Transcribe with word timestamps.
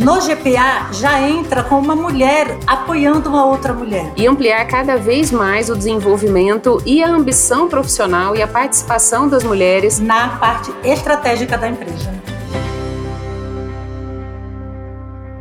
no 0.00 0.18
GPA 0.18 0.90
já 0.94 1.20
entra 1.20 1.62
com 1.62 1.78
uma 1.78 1.94
mulher 1.94 2.58
apoiando 2.66 3.28
uma 3.28 3.44
outra 3.44 3.74
mulher. 3.74 4.10
E 4.16 4.26
ampliar 4.26 4.66
cada 4.66 4.96
vez 4.96 5.30
mais 5.30 5.68
o 5.68 5.76
desenvolvimento 5.76 6.82
e 6.86 7.02
a 7.02 7.08
ambição 7.10 7.68
profissional 7.68 8.34
e 8.34 8.40
a 8.40 8.48
participação 8.48 9.28
das 9.28 9.44
mulheres 9.44 9.98
na 9.98 10.38
parte 10.38 10.72
estratégica 10.82 11.58
da 11.58 11.68
empresa. 11.68 12.10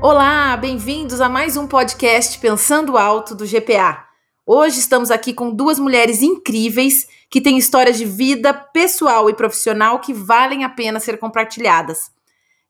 Olá, 0.01 0.57
bem-vindos 0.57 1.21
a 1.21 1.29
mais 1.29 1.55
um 1.55 1.65
podcast 1.65 2.37
Pensando 2.37 2.97
Alto 2.97 3.33
do 3.33 3.45
GPA. 3.45 4.03
Hoje 4.45 4.79
estamos 4.79 5.09
aqui 5.09 5.33
com 5.33 5.51
duas 5.51 5.79
mulheres 5.79 6.21
incríveis 6.21 7.07
que 7.29 7.39
têm 7.39 7.57
histórias 7.57 7.97
de 7.97 8.03
vida 8.03 8.53
pessoal 8.53 9.29
e 9.29 9.33
profissional 9.33 9.99
que 9.99 10.11
valem 10.11 10.65
a 10.65 10.69
pena 10.69 10.99
ser 10.99 11.17
compartilhadas. 11.17 12.18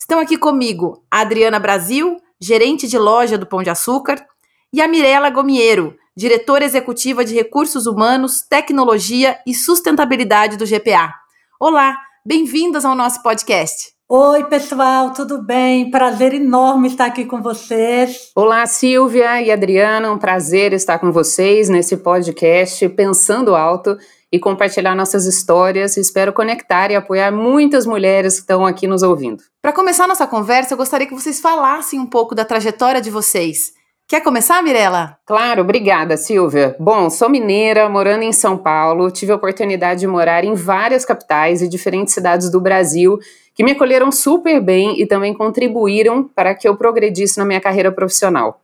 Estão 0.02 0.20
aqui 0.20 0.38
comigo 0.38 1.03
a 1.12 1.20
Adriana 1.20 1.59
Brasil, 1.59 2.17
gerente 2.39 2.88
de 2.88 2.98
loja 2.98 3.38
do 3.38 3.45
Pão 3.45 3.62
de 3.62 3.70
Açúcar, 3.70 4.25
e 4.72 4.81
a 4.81 4.88
Mirela 4.88 5.30
Gomiero, 5.30 5.95
diretora 6.16 6.63
executiva 6.63 7.23
de 7.25 7.35
Recursos 7.35 7.85
Humanos, 7.85 8.41
Tecnologia 8.41 9.38
e 9.45 9.53
Sustentabilidade 9.53 10.55
do 10.55 10.66
GPA. 10.66 11.13
Olá, 11.59 11.98
bem-vindas 12.25 12.85
ao 12.85 12.95
nosso 12.95 13.22
podcast. 13.22 13.98
Oi, 14.12 14.44
pessoal, 14.45 15.13
tudo 15.13 15.40
bem? 15.40 15.91
Prazer 15.91 16.34
enorme 16.34 16.88
estar 16.88 17.05
aqui 17.05 17.26
com 17.26 17.44
vocês. 17.44 18.31
Olá, 18.36 18.66
Silvia 18.66 19.40
e 19.40 19.52
Adriana, 19.52 20.12
um 20.12 20.17
prazer 20.17 20.73
estar 20.73 20.98
com 20.98 21.12
vocês 21.12 21.70
nesse 21.70 21.95
podcast 21.95 22.90
Pensando 22.90 23.55
Alto 23.55 23.95
e 24.31 24.40
compartilhar 24.40 24.95
nossas 24.95 25.27
histórias. 25.27 25.95
Espero 25.95 26.34
conectar 26.34 26.90
e 26.90 26.95
apoiar 26.95 27.31
muitas 27.31 27.86
mulheres 27.86 28.34
que 28.34 28.40
estão 28.40 28.66
aqui 28.66 28.88
nos 28.88 29.03
ouvindo. 29.03 29.44
Para 29.62 29.73
começar 29.73 30.08
nossa 30.08 30.26
conversa, 30.26 30.73
eu 30.73 30.78
gostaria 30.80 31.05
que 31.05 31.14
vocês 31.14 31.39
falassem 31.39 32.00
um 32.00 32.08
pouco 32.08 32.34
da 32.34 32.44
trajetória 32.44 33.00
de 33.00 33.12
vocês. 33.12 33.73
Quer 34.08 34.22
começar, 34.22 34.64
Mirella? 34.64 35.19
Claro, 35.23 35.62
obrigada, 35.62 36.17
Silvia. 36.17 36.75
Bom, 36.80 37.12
sou 37.12 37.30
mineira, 37.30 37.88
morando 37.88 38.23
em 38.23 38.34
São 38.34 38.58
Paulo. 38.58 39.12
Tive 39.12 39.34
a 39.34 39.36
oportunidade 39.36 40.00
de 40.00 40.08
morar 40.08 40.44
em 40.44 40.56
várias 40.56 41.06
capitais 41.06 41.62
e 41.62 41.69
diferentes 41.69 42.16
cidades 42.16 42.50
do 42.50 42.59
Brasil 42.59 43.19
que 43.60 43.64
me 43.66 43.74
acolheram 43.74 44.10
super 44.10 44.62
bem 44.62 45.02
e 45.02 45.06
também 45.06 45.34
contribuíram 45.34 46.24
para 46.24 46.56
que 46.56 46.66
eu 46.66 46.78
progredisse 46.78 47.38
na 47.38 47.44
minha 47.44 47.60
carreira 47.60 47.92
profissional. 47.92 48.62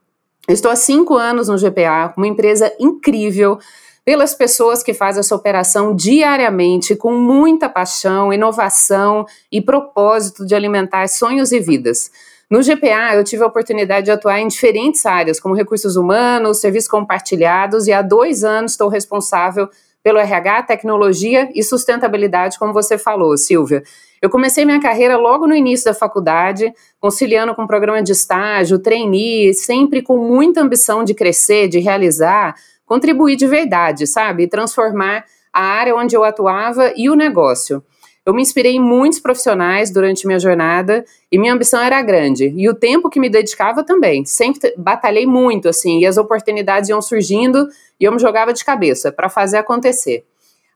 estou 0.48 0.72
há 0.72 0.76
cinco 0.78 1.16
anos 1.16 1.50
no 1.50 1.58
GPA, 1.58 2.14
uma 2.16 2.28
empresa 2.28 2.74
incrível, 2.80 3.60
pelas 4.06 4.34
pessoas 4.34 4.82
que 4.82 4.94
fazem 4.94 5.20
essa 5.20 5.36
operação 5.36 5.94
diariamente 5.94 6.96
com 6.96 7.12
muita 7.12 7.68
paixão, 7.68 8.32
inovação 8.32 9.26
e 9.52 9.62
propósito 9.62 10.46
de 10.46 10.56
alimentar 10.56 11.10
sonhos 11.10 11.52
e 11.52 11.60
vidas. 11.60 12.10
No 12.50 12.62
GPA, 12.64 13.16
eu 13.16 13.24
tive 13.26 13.44
a 13.44 13.48
oportunidade 13.48 14.06
de 14.06 14.12
atuar 14.12 14.40
em 14.40 14.48
diferentes 14.48 15.06
áreas, 15.06 15.42
como 15.42 15.56
recursos 15.56 15.98
humanos, 15.98 16.62
serviços 16.62 16.90
compartilhados, 16.90 17.86
e 17.88 17.92
há 17.92 18.02
dois 18.02 18.46
anos 18.46 18.72
estou 18.72 18.88
responsável 18.88 19.68
pelo 20.02 20.20
RH, 20.20 20.64
tecnologia 20.64 21.50
e 21.54 21.62
sustentabilidade, 21.62 22.58
como 22.58 22.72
você 22.72 22.98
falou, 22.98 23.36
Silvia. 23.36 23.84
Eu 24.26 24.30
comecei 24.32 24.66
minha 24.66 24.82
carreira 24.82 25.18
logo 25.18 25.46
no 25.46 25.54
início 25.54 25.86
da 25.86 25.94
faculdade, 25.94 26.74
conciliando 27.00 27.54
com 27.54 27.68
programa 27.68 28.02
de 28.02 28.12
estágio, 28.12 28.80
trainee, 28.80 29.54
sempre 29.54 30.02
com 30.02 30.18
muita 30.18 30.62
ambição 30.62 31.04
de 31.04 31.14
crescer, 31.14 31.68
de 31.68 31.78
realizar, 31.78 32.56
contribuir 32.88 33.36
de 33.36 33.46
verdade, 33.46 34.08
sabe? 34.08 34.48
Transformar 34.48 35.26
a 35.54 35.62
área 35.62 35.96
onde 35.96 36.16
eu 36.18 36.24
atuava 36.24 36.92
e 36.98 37.08
o 37.08 37.16
negócio. 37.16 37.84
Eu 38.26 38.34
me 38.34 38.42
inspirei 38.42 38.78
em 38.78 38.80
muitos 38.80 39.20
profissionais 39.20 39.92
durante 39.92 40.26
minha 40.26 40.40
jornada 40.40 41.06
e 41.32 41.38
minha 41.38 41.54
ambição 41.54 41.80
era 41.80 42.02
grande. 42.02 42.52
E 42.58 42.68
o 42.68 42.74
tempo 42.74 43.12
que 43.12 43.20
me 43.20 43.30
dedicava 43.30 43.84
também. 43.84 44.26
Sempre 44.26 44.74
batalhei 44.76 45.28
muito, 45.28 45.70
assim, 45.70 46.00
e 46.00 46.06
as 46.08 46.18
oportunidades 46.18 46.90
iam 46.90 47.00
surgindo 47.00 47.68
e 48.00 48.06
eu 48.06 48.12
me 48.12 48.18
jogava 48.18 48.52
de 48.52 48.66
cabeça 48.66 49.12
para 49.12 49.30
fazer 49.30 49.58
acontecer. 49.58 50.26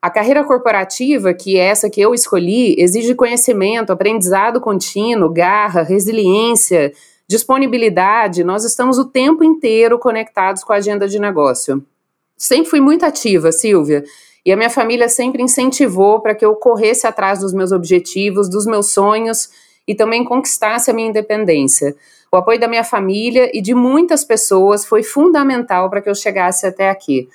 A 0.02 0.10
carreira 0.10 0.46
corporativa, 0.46 1.34
que 1.34 1.58
é 1.58 1.66
essa 1.66 1.90
que 1.90 2.00
eu 2.00 2.14
escolhi, 2.14 2.74
exige 2.80 3.14
conhecimento, 3.14 3.92
aprendizado 3.92 4.62
contínuo, 4.62 5.30
garra, 5.30 5.84
resiliência, 5.84 6.94
disponibilidade. 7.28 8.46
Nós 8.46 8.64
estamos 8.64 8.98
o 8.98 9.06
tempo 9.06 9.44
inteiro 9.44 10.00
conectados 10.00 10.64
com 10.64 10.72
a 10.72 10.78
agenda 10.78 11.06
de 11.06 11.20
negócio. 11.20 11.86
Sempre 12.38 12.70
fui 12.70 12.80
muito 12.80 13.06
ativa, 13.06 13.52
Silvia, 13.52 14.06
e 14.46 14.54
a 14.54 14.56
minha 14.56 14.70
família 14.70 15.10
sempre 15.10 15.44
incentivou 15.44 16.22
para 16.22 16.34
que 16.34 16.46
eu 16.46 16.56
corresse 16.56 17.06
atrás 17.06 17.40
dos 17.40 17.54
meus 17.54 17.74
objetivos, 17.74 18.50
dos 18.50 18.66
meus 18.66 18.94
sonhos 18.94 19.50
e 19.86 19.94
também 19.94 20.24
conquistasse 20.24 20.90
a 20.90 20.94
minha 20.94 21.10
independência. 21.10 21.94
O 22.32 22.38
apoio 22.38 22.58
da 22.58 22.70
minha 22.70 22.86
família 22.86 23.52
e 23.54 23.62
de 23.62 23.74
muitas 23.74 24.24
pessoas 24.24 24.86
foi 24.86 25.04
fundamental 25.04 25.90
para 25.90 26.02
que 26.02 26.10
eu 26.10 26.16
chegasse 26.16 26.66
até 26.66 26.90
aqui. 26.90 27.28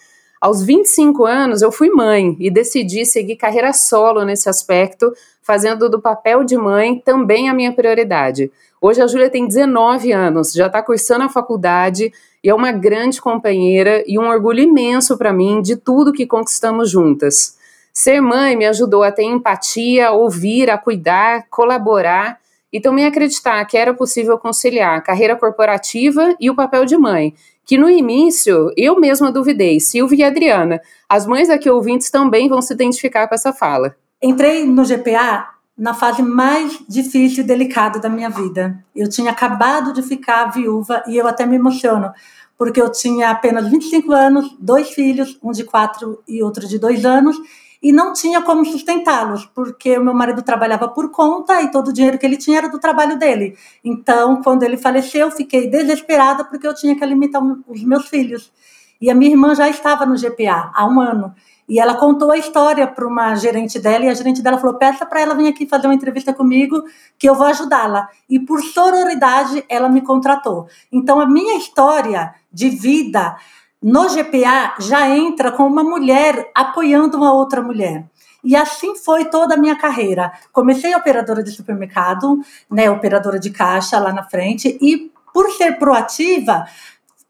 Aos 0.44 0.62
25 0.62 1.24
anos, 1.24 1.62
eu 1.62 1.72
fui 1.72 1.88
mãe 1.88 2.36
e 2.38 2.50
decidi 2.50 3.06
seguir 3.06 3.34
carreira 3.36 3.72
solo 3.72 4.26
nesse 4.26 4.46
aspecto, 4.46 5.10
fazendo 5.40 5.88
do 5.88 6.02
papel 6.02 6.44
de 6.44 6.54
mãe 6.54 7.00
também 7.02 7.48
a 7.48 7.54
minha 7.54 7.72
prioridade. 7.72 8.52
Hoje 8.78 9.00
a 9.00 9.06
Júlia 9.06 9.30
tem 9.30 9.48
19 9.48 10.12
anos, 10.12 10.52
já 10.52 10.66
está 10.66 10.82
cursando 10.82 11.24
a 11.24 11.30
faculdade 11.30 12.12
e 12.42 12.50
é 12.50 12.54
uma 12.54 12.72
grande 12.72 13.22
companheira 13.22 14.04
e 14.06 14.18
um 14.18 14.28
orgulho 14.28 14.60
imenso 14.60 15.16
para 15.16 15.32
mim 15.32 15.62
de 15.62 15.76
tudo 15.76 16.12
que 16.12 16.26
conquistamos 16.26 16.90
juntas. 16.90 17.56
Ser 17.90 18.20
mãe 18.20 18.54
me 18.54 18.66
ajudou 18.66 19.02
a 19.02 19.10
ter 19.10 19.24
empatia, 19.24 20.10
ouvir, 20.10 20.68
a 20.68 20.76
cuidar, 20.76 21.46
colaborar 21.48 22.38
e 22.70 22.80
também 22.80 23.06
acreditar 23.06 23.64
que 23.64 23.78
era 23.78 23.94
possível 23.94 24.36
conciliar 24.36 24.98
a 24.98 25.00
carreira 25.00 25.36
corporativa 25.36 26.34
e 26.38 26.50
o 26.50 26.54
papel 26.54 26.84
de 26.84 26.98
mãe, 26.98 27.32
que 27.64 27.78
no 27.78 27.88
início 27.88 28.70
eu 28.76 28.98
mesma 28.98 29.32
duvidei, 29.32 29.80
Silvia 29.80 30.24
e 30.26 30.28
Adriana. 30.28 30.80
As 31.08 31.26
mães 31.26 31.48
aqui 31.48 31.68
ouvintes 31.68 32.10
também 32.10 32.48
vão 32.48 32.60
se 32.60 32.72
identificar 32.72 33.26
com 33.26 33.34
essa 33.34 33.52
fala. 33.52 33.96
Entrei 34.22 34.66
no 34.66 34.84
GPA 34.84 35.54
na 35.76 35.92
fase 35.92 36.22
mais 36.22 36.78
difícil 36.88 37.42
e 37.42 37.46
delicada 37.46 37.98
da 37.98 38.08
minha 38.08 38.30
vida. 38.30 38.82
Eu 38.94 39.08
tinha 39.08 39.30
acabado 39.30 39.92
de 39.92 40.02
ficar 40.02 40.46
viúva 40.46 41.02
e 41.06 41.16
eu 41.16 41.26
até 41.26 41.44
me 41.44 41.56
emociono, 41.56 42.12
porque 42.56 42.80
eu 42.80 42.90
tinha 42.90 43.30
apenas 43.30 43.68
25 43.68 44.12
anos, 44.12 44.56
dois 44.60 44.90
filhos, 44.90 45.38
um 45.42 45.50
de 45.50 45.64
quatro 45.64 46.22
e 46.28 46.42
outro 46.42 46.68
de 46.68 46.78
dois 46.78 47.04
anos, 47.04 47.36
e 47.84 47.92
não 47.92 48.14
tinha 48.14 48.40
como 48.40 48.64
sustentá-los, 48.64 49.44
porque 49.44 49.98
o 49.98 50.02
meu 50.02 50.14
marido 50.14 50.40
trabalhava 50.40 50.88
por 50.88 51.10
conta 51.10 51.60
e 51.60 51.70
todo 51.70 51.88
o 51.88 51.92
dinheiro 51.92 52.16
que 52.16 52.24
ele 52.24 52.38
tinha 52.38 52.56
era 52.56 52.68
do 52.70 52.78
trabalho 52.78 53.18
dele. 53.18 53.58
Então, 53.84 54.40
quando 54.40 54.62
ele 54.62 54.78
faleceu, 54.78 55.30
fiquei 55.30 55.68
desesperada 55.68 56.46
porque 56.46 56.66
eu 56.66 56.74
tinha 56.74 56.96
que 56.96 57.04
alimentar 57.04 57.42
os 57.68 57.84
meus 57.84 58.08
filhos. 58.08 58.50
E 58.98 59.10
a 59.10 59.14
minha 59.14 59.32
irmã 59.32 59.54
já 59.54 59.68
estava 59.68 60.06
no 60.06 60.16
GPA 60.16 60.72
há 60.74 60.88
um 60.88 60.98
ano. 60.98 61.34
E 61.68 61.78
ela 61.78 61.94
contou 61.94 62.30
a 62.30 62.38
história 62.38 62.86
para 62.86 63.06
uma 63.06 63.34
gerente 63.34 63.78
dela, 63.78 64.06
e 64.06 64.08
a 64.08 64.14
gerente 64.14 64.40
dela 64.40 64.56
falou: 64.56 64.78
peça 64.78 65.04
para 65.04 65.20
ela 65.20 65.34
vir 65.34 65.48
aqui 65.48 65.66
fazer 65.66 65.86
uma 65.86 65.94
entrevista 65.94 66.32
comigo, 66.32 66.82
que 67.18 67.28
eu 67.28 67.34
vou 67.34 67.46
ajudá-la. 67.46 68.08
E 68.30 68.40
por 68.40 68.62
sororidade, 68.62 69.62
ela 69.68 69.90
me 69.90 70.00
contratou. 70.00 70.68
Então, 70.90 71.20
a 71.20 71.26
minha 71.26 71.58
história 71.58 72.34
de 72.50 72.70
vida 72.70 73.36
no 73.84 74.08
GPA 74.08 74.76
já 74.80 75.06
entra 75.10 75.52
com 75.52 75.66
uma 75.66 75.84
mulher 75.84 76.50
apoiando 76.54 77.18
uma 77.18 77.34
outra 77.34 77.60
mulher. 77.60 78.06
E 78.42 78.56
assim 78.56 78.96
foi 78.96 79.26
toda 79.26 79.56
a 79.56 79.58
minha 79.58 79.76
carreira. 79.76 80.32
Comecei 80.50 80.94
operadora 80.94 81.42
de 81.42 81.50
supermercado, 81.50 82.40
né, 82.70 82.90
operadora 82.90 83.38
de 83.38 83.50
caixa 83.50 83.98
lá 83.98 84.10
na 84.10 84.22
frente, 84.22 84.78
e 84.80 85.12
por 85.34 85.50
ser 85.50 85.78
proativa, 85.78 86.64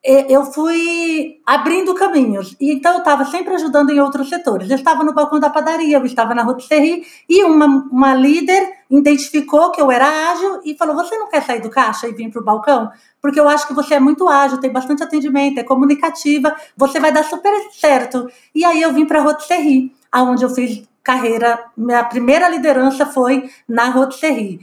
eu 0.04 0.44
fui 0.44 1.40
abrindo 1.46 1.94
caminhos. 1.94 2.54
E 2.60 2.72
então 2.72 2.92
eu 2.92 2.98
estava 2.98 3.24
sempre 3.24 3.54
ajudando 3.54 3.90
em 3.90 4.00
outros 4.00 4.28
setores. 4.28 4.68
Eu 4.68 4.76
estava 4.76 5.02
no 5.02 5.14
balcão 5.14 5.40
da 5.40 5.48
padaria, 5.48 5.96
eu 5.96 6.04
estava 6.04 6.34
na 6.34 6.42
rotisserie 6.42 7.06
e 7.26 7.42
uma, 7.42 7.66
uma 7.90 8.14
líder 8.14 8.70
identificou 8.90 9.70
que 9.70 9.80
eu 9.80 9.90
era 9.90 10.06
ágil 10.32 10.60
e 10.64 10.76
falou: 10.76 10.94
Você 10.94 11.16
não 11.16 11.30
quer 11.30 11.42
sair 11.42 11.62
do 11.62 11.70
caixa 11.70 12.06
e 12.06 12.12
vir 12.12 12.30
para 12.30 12.42
o 12.42 12.44
balcão? 12.44 12.90
Porque 13.22 13.40
eu 13.40 13.48
acho 13.48 13.66
que 13.66 13.72
você 13.72 13.94
é 13.94 14.00
muito 14.00 14.28
ágil, 14.28 14.60
tem 14.60 14.70
bastante 14.70 15.02
atendimento, 15.02 15.58
é 15.58 15.64
comunicativa, 15.64 16.54
você 16.76 17.00
vai 17.00 17.10
dar 17.10 17.24
super 17.24 17.52
certo. 17.72 18.28
E 18.54 18.62
aí 18.62 18.82
eu 18.82 18.92
vim 18.92 19.06
para 19.06 19.20
a 19.20 19.22
rotisserie, 19.22 19.90
aonde 20.12 20.44
eu 20.44 20.50
fiz 20.50 20.82
carreira. 21.02 21.64
Minha 21.74 22.04
primeira 22.04 22.46
liderança 22.48 23.06
foi 23.06 23.48
na 23.66 23.88
rotisserie. 23.88 24.60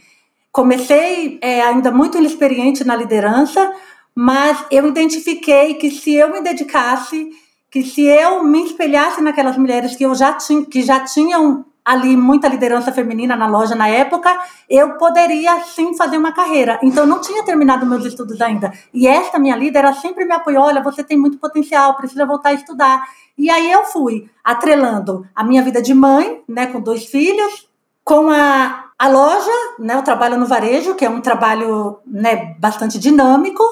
Comecei 0.51 1.39
é, 1.42 1.62
ainda 1.62 1.92
muito 1.92 2.18
inexperiente 2.18 2.83
na 2.83 2.95
liderança, 2.95 3.74
mas 4.16 4.66
eu 4.69 4.88
identifiquei 4.88 5.75
que 5.75 5.90
se 5.90 6.13
eu 6.13 6.31
me 6.31 6.42
dedicasse, 6.42 7.31
que 7.69 7.84
se 7.84 8.02
eu 8.02 8.44
me 8.44 8.66
espelhasse 8.66 9.22
naquelas 9.22 9.58
mulheres 9.58 9.96
que 9.96 10.04
eu 10.04 10.13
já 10.13 10.34
tinha, 10.34 10.66
que 10.66 10.81
já 10.81 11.00
tinham 11.02 11.66
ali 11.84 12.16
muita 12.16 12.48
liderança 12.48 12.92
feminina 12.92 13.36
na 13.36 13.48
loja 13.48 13.74
na 13.74 13.88
época, 13.88 14.30
eu 14.69 14.98
poderia 14.98 15.60
sim 15.63 15.96
fazer 15.96 16.18
uma 16.18 16.31
carreira. 16.31 16.80
Então 16.84 17.06
não 17.06 17.19
tinha 17.19 17.44
terminado 17.44 17.86
meus 17.86 18.06
estudos 18.06 18.40
ainda. 18.42 18.72
E 18.94 19.08
esta 19.08 19.40
minha 19.40 19.56
líder 19.56 19.80
ela 19.80 19.94
sempre 19.94 20.25
me 20.25 20.34
apoiou, 20.34 20.66
olha, 20.66 20.84
você 20.84 21.04
tem 21.04 21.18
muito 21.18 21.40
potencial, 21.40 21.96
precisa 21.96 22.25
voltar 22.25 22.50
a 22.50 22.54
estudar. 22.54 23.04
E 23.38 23.50
aí 23.50 23.72
eu 23.72 23.86
fui 23.86 24.30
atrelando 24.44 25.25
a 25.36 25.44
minha 25.44 25.63
vida 25.63 25.81
de 25.81 25.94
mãe, 25.94 26.44
né, 26.48 26.68
com 26.68 26.80
dois 26.80 27.06
filhos, 27.06 27.68
com 28.04 28.30
a 28.30 28.92
a 29.02 29.08
loja, 29.08 29.52
né, 29.80 29.96
eu 29.96 30.04
trabalho 30.04 30.38
no 30.38 30.46
varejo, 30.46 30.94
que 30.94 31.04
é 31.04 31.10
um 31.10 31.22
trabalho 31.22 31.98
né, 32.06 32.56
bastante 32.60 33.00
dinâmico, 33.00 33.63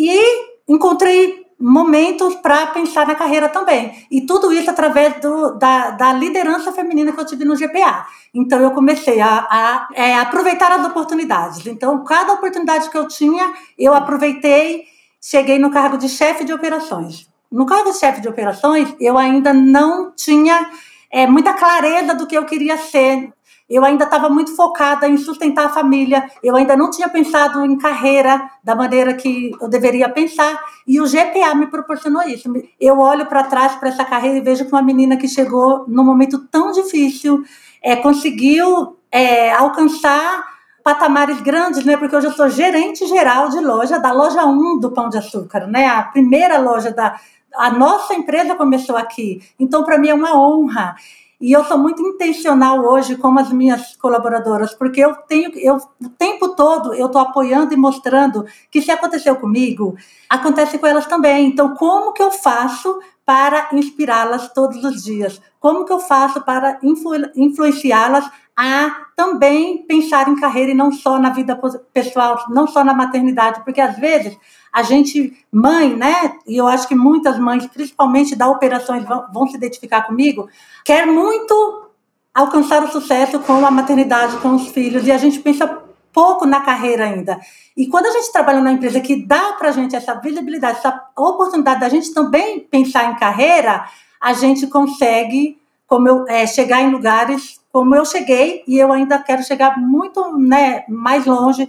e 0.00 0.18
encontrei 0.66 1.46
momentos 1.58 2.36
para 2.36 2.68
pensar 2.68 3.06
na 3.06 3.14
carreira 3.14 3.46
também. 3.50 4.06
E 4.10 4.22
tudo 4.22 4.50
isso 4.50 4.70
através 4.70 5.20
do, 5.20 5.58
da, 5.58 5.90
da, 5.90 6.12
liderança 6.14 6.72
feminina 6.72 7.12
que 7.12 7.20
eu 7.20 7.26
tive 7.26 7.44
no 7.44 7.54
GPA. 7.54 8.06
Então, 8.34 8.58
eu 8.60 8.70
comecei 8.70 9.20
a, 9.20 9.46
a 9.50 9.88
é, 9.94 10.14
aproveitar 10.16 10.72
as 10.72 10.86
oportunidades. 10.86 11.66
Então, 11.66 12.02
cada 12.02 12.32
oportunidade 12.32 12.88
que 12.88 12.96
eu 12.96 13.06
tinha, 13.06 13.52
eu 13.78 13.92
aproveitei, 13.92 14.84
cheguei 15.20 15.58
no 15.58 15.70
cargo 15.70 15.98
de 15.98 16.08
chefe 16.08 16.44
de 16.44 16.52
operações. 16.54 17.28
No 17.52 17.66
cargo 17.66 17.90
de 17.90 17.98
chefe 17.98 18.22
de 18.22 18.28
operações, 18.28 18.94
eu 18.98 19.18
ainda 19.18 19.52
não 19.52 20.12
tinha 20.16 20.70
é, 21.10 21.26
muita 21.26 21.52
clareza 21.52 22.14
do 22.14 22.26
que 22.26 22.38
eu 22.38 22.46
queria 22.46 22.78
ser 22.78 23.34
eu 23.70 23.84
ainda 23.84 24.04
estava 24.04 24.28
muito 24.28 24.56
focada 24.56 25.08
em 25.08 25.16
sustentar 25.16 25.66
a 25.66 25.68
família, 25.68 26.28
eu 26.42 26.56
ainda 26.56 26.76
não 26.76 26.90
tinha 26.90 27.08
pensado 27.08 27.64
em 27.64 27.78
carreira 27.78 28.50
da 28.64 28.74
maneira 28.74 29.14
que 29.14 29.52
eu 29.60 29.68
deveria 29.68 30.08
pensar, 30.08 30.58
e 30.86 31.00
o 31.00 31.06
GPA 31.06 31.54
me 31.54 31.68
proporcionou 31.68 32.22
isso. 32.24 32.52
Eu 32.80 32.98
olho 32.98 33.26
para 33.26 33.44
trás 33.44 33.76
para 33.76 33.88
essa 33.88 34.04
carreira 34.04 34.38
e 34.38 34.42
vejo 34.42 34.64
que 34.64 34.72
uma 34.72 34.82
menina 34.82 35.16
que 35.16 35.28
chegou 35.28 35.84
num 35.86 36.04
momento 36.04 36.38
tão 36.48 36.72
difícil 36.72 37.44
é, 37.80 37.94
conseguiu 37.94 38.96
é, 39.12 39.52
alcançar 39.52 40.50
patamares 40.82 41.40
grandes, 41.40 41.84
né? 41.84 41.96
Porque 41.96 42.16
hoje 42.16 42.26
eu 42.26 42.32
sou 42.32 42.48
gerente 42.48 43.06
geral 43.06 43.48
de 43.48 43.60
loja, 43.60 43.98
da 43.98 44.12
loja 44.12 44.44
1 44.44 44.80
do 44.80 44.90
Pão 44.90 45.08
de 45.08 45.18
Açúcar, 45.18 45.66
né? 45.66 45.86
A 45.86 46.02
primeira 46.02 46.58
loja 46.58 46.90
da. 46.90 47.18
A 47.54 47.70
nossa 47.70 48.14
empresa 48.14 48.54
começou 48.54 48.96
aqui. 48.96 49.42
Então, 49.58 49.84
para 49.84 49.98
mim, 49.98 50.08
é 50.08 50.14
uma 50.14 50.40
honra. 50.40 50.94
E 51.40 51.52
eu 51.52 51.64
sou 51.64 51.78
muito 51.78 52.02
intencional 52.02 52.84
hoje 52.84 53.16
com 53.16 53.38
as 53.38 53.50
minhas 53.50 53.96
colaboradoras, 53.96 54.74
porque 54.74 55.00
eu 55.00 55.14
tenho, 55.26 55.50
eu 55.58 55.76
o 55.76 56.08
tempo 56.10 56.50
todo 56.50 56.92
eu 56.92 57.06
estou 57.06 57.22
apoiando 57.22 57.72
e 57.72 57.78
mostrando 57.78 58.44
que 58.70 58.82
se 58.82 58.90
aconteceu 58.90 59.34
comigo, 59.36 59.96
acontece 60.28 60.76
com 60.76 60.86
elas 60.86 61.06
também. 61.06 61.46
Então, 61.46 61.74
como 61.76 62.12
que 62.12 62.22
eu 62.22 62.30
faço 62.30 63.00
para 63.24 63.70
inspirá-las 63.72 64.52
todos 64.52 64.84
os 64.84 65.02
dias? 65.02 65.40
Como 65.58 65.86
que 65.86 65.92
eu 65.92 65.98
faço 66.00 66.42
para 66.42 66.78
influ, 66.82 67.14
influenciá-las 67.34 68.30
a 68.62 69.06
também 69.16 69.86
pensar 69.86 70.28
em 70.28 70.38
carreira 70.38 70.72
e 70.72 70.74
não 70.74 70.92
só 70.92 71.18
na 71.18 71.30
vida 71.30 71.58
pessoal, 71.94 72.44
não 72.50 72.66
só 72.66 72.84
na 72.84 72.92
maternidade, 72.92 73.64
porque 73.64 73.80
às 73.80 73.96
vezes 73.98 74.36
a 74.70 74.82
gente, 74.82 75.34
mãe, 75.50 75.96
né? 75.96 76.34
E 76.46 76.58
eu 76.58 76.66
acho 76.66 76.86
que 76.86 76.94
muitas 76.94 77.38
mães, 77.38 77.66
principalmente 77.66 78.36
da 78.36 78.46
operações, 78.50 79.02
vão, 79.02 79.24
vão 79.32 79.48
se 79.48 79.56
identificar 79.56 80.02
comigo, 80.02 80.46
quer 80.84 81.06
muito 81.06 81.88
alcançar 82.34 82.84
o 82.84 82.92
sucesso 82.92 83.38
com 83.38 83.64
a 83.64 83.70
maternidade, 83.70 84.36
com 84.40 84.54
os 84.54 84.68
filhos, 84.68 85.06
e 85.06 85.10
a 85.10 85.16
gente 85.16 85.38
pensa 85.38 85.82
pouco 86.12 86.44
na 86.44 86.60
carreira 86.60 87.06
ainda. 87.06 87.40
E 87.74 87.86
quando 87.86 88.06
a 88.06 88.12
gente 88.12 88.30
trabalha 88.30 88.60
na 88.60 88.72
empresa 88.72 89.00
que 89.00 89.24
dá 89.24 89.54
para 89.54 89.70
a 89.70 89.72
gente 89.72 89.96
essa 89.96 90.12
visibilidade, 90.20 90.80
essa 90.80 91.02
oportunidade 91.16 91.80
da 91.80 91.88
gente 91.88 92.12
também 92.12 92.60
pensar 92.60 93.10
em 93.10 93.16
carreira, 93.16 93.86
a 94.20 94.34
gente 94.34 94.66
consegue 94.66 95.58
como 95.86 96.06
eu, 96.08 96.24
é, 96.28 96.46
chegar 96.46 96.82
em 96.82 96.90
lugares 96.90 97.59
como 97.72 97.94
eu 97.94 98.04
cheguei 98.04 98.62
e 98.66 98.78
eu 98.78 98.92
ainda 98.92 99.18
quero 99.18 99.42
chegar 99.42 99.78
muito 99.78 100.36
né, 100.36 100.84
mais 100.88 101.24
longe. 101.24 101.68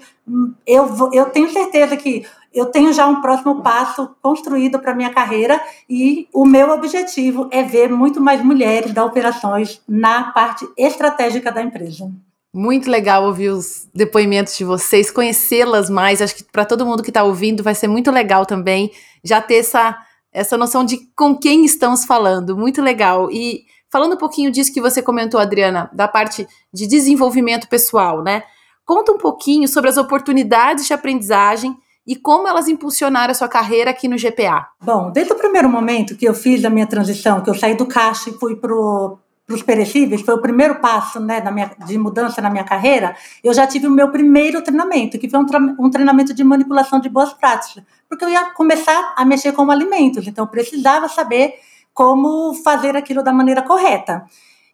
Eu, 0.65 1.12
eu 1.13 1.25
tenho 1.25 1.51
certeza 1.51 1.95
que 1.95 2.25
eu 2.53 2.65
tenho 2.65 2.92
já 2.92 3.07
um 3.07 3.21
próximo 3.21 3.62
passo 3.62 4.09
construído 4.21 4.80
para 4.80 4.95
minha 4.95 5.12
carreira 5.12 5.62
e 5.89 6.27
o 6.33 6.45
meu 6.45 6.71
objetivo 6.71 7.48
é 7.51 7.63
ver 7.63 7.89
muito 7.89 8.19
mais 8.19 8.44
mulheres 8.44 8.94
da 8.94 9.06
operações 9.06 9.81
na 9.88 10.31
parte 10.31 10.68
estratégica 10.77 11.51
da 11.51 11.62
empresa. 11.62 12.12
Muito 12.53 12.89
legal 12.89 13.24
ouvir 13.24 13.50
os 13.50 13.88
depoimentos 13.94 14.57
de 14.57 14.65
vocês, 14.65 15.09
conhecê-las 15.09 15.89
mais. 15.89 16.21
Acho 16.21 16.36
que 16.36 16.44
para 16.44 16.65
todo 16.65 16.86
mundo 16.86 17.03
que 17.03 17.09
está 17.09 17.24
ouvindo 17.24 17.63
vai 17.63 17.74
ser 17.74 17.88
muito 17.88 18.12
legal 18.12 18.45
também 18.45 18.92
já 19.24 19.39
ter 19.39 19.56
essa, 19.56 19.98
essa 20.33 20.57
noção 20.57 20.83
de 20.83 20.98
com 21.15 21.38
quem 21.38 21.63
estamos 21.63 22.03
falando. 22.03 22.57
Muito 22.57 22.81
legal. 22.81 23.31
E 23.31 23.63
falando 23.92 24.14
um 24.14 24.18
pouquinho 24.18 24.50
disso 24.50 24.74
que 24.74 24.82
você 24.82 25.02
comentou, 25.02 25.40
Adriana, 25.40 25.90
da 25.94 26.08
parte 26.08 26.48
de 26.74 26.88
desenvolvimento 26.88 27.68
pessoal, 27.68 28.24
né? 28.24 28.44
Conta 28.86 29.12
um 29.12 29.18
pouquinho 29.18 29.68
sobre 29.68 29.90
as 29.90 29.98
oportunidades 29.98 30.88
de 30.88 30.94
aprendizagem 30.94 31.78
e 32.08 32.16
como 32.16 32.48
elas 32.48 32.68
impulsionaram 32.68 33.32
a 33.32 33.36
sua 33.36 33.48
carreira 33.48 33.92
aqui 33.92 34.08
no 34.08 34.18
GPA? 34.18 34.68
Bom, 34.82 35.12
desde 35.12 35.34
o 35.34 35.36
primeiro 35.36 35.70
momento 35.70 36.16
que 36.16 36.26
eu 36.26 36.34
fiz 36.34 36.64
a 36.66 36.70
minha 36.70 36.88
transição, 36.88 37.42
que 37.42 37.50
eu 37.50 37.54
saí 37.54 37.76
do 37.76 37.86
caixa 37.86 38.30
e 38.30 38.34
fui 38.34 38.56
para 38.56 38.74
os 38.74 39.62
perecíveis, 39.62 40.22
foi 40.22 40.34
o 40.34 40.42
primeiro 40.42 40.76
passo 40.80 41.20
né, 41.20 41.42
minha, 41.52 41.72
de 41.86 41.98
mudança 41.98 42.42
na 42.42 42.50
minha 42.50 42.64
carreira, 42.64 43.16
eu 43.44 43.54
já 43.54 43.68
tive 43.68 43.86
o 43.86 43.92
meu 43.92 44.10
primeiro 44.10 44.62
treinamento, 44.64 45.20
que 45.20 45.30
foi 45.30 45.40
um, 45.40 45.46
um 45.78 45.90
treinamento 45.90 46.34
de 46.34 46.44
manipulação 46.44 47.00
de 47.00 47.10
boas 47.10 47.34
práticas, 47.34 47.84
porque 48.10 48.26
eu 48.26 48.30
ia 48.30 48.52
começar 48.52 49.14
a 49.16 49.24
mexer 49.24 49.52
com 49.52 49.70
alimentos, 49.70 50.26
então 50.26 50.46
eu 50.46 50.50
precisava 50.50 51.08
saber 51.08 51.56
como 51.94 52.54
fazer 52.64 52.96
aquilo 52.96 53.24
da 53.24 53.34
maneira 53.34 53.62
correta 53.62 54.26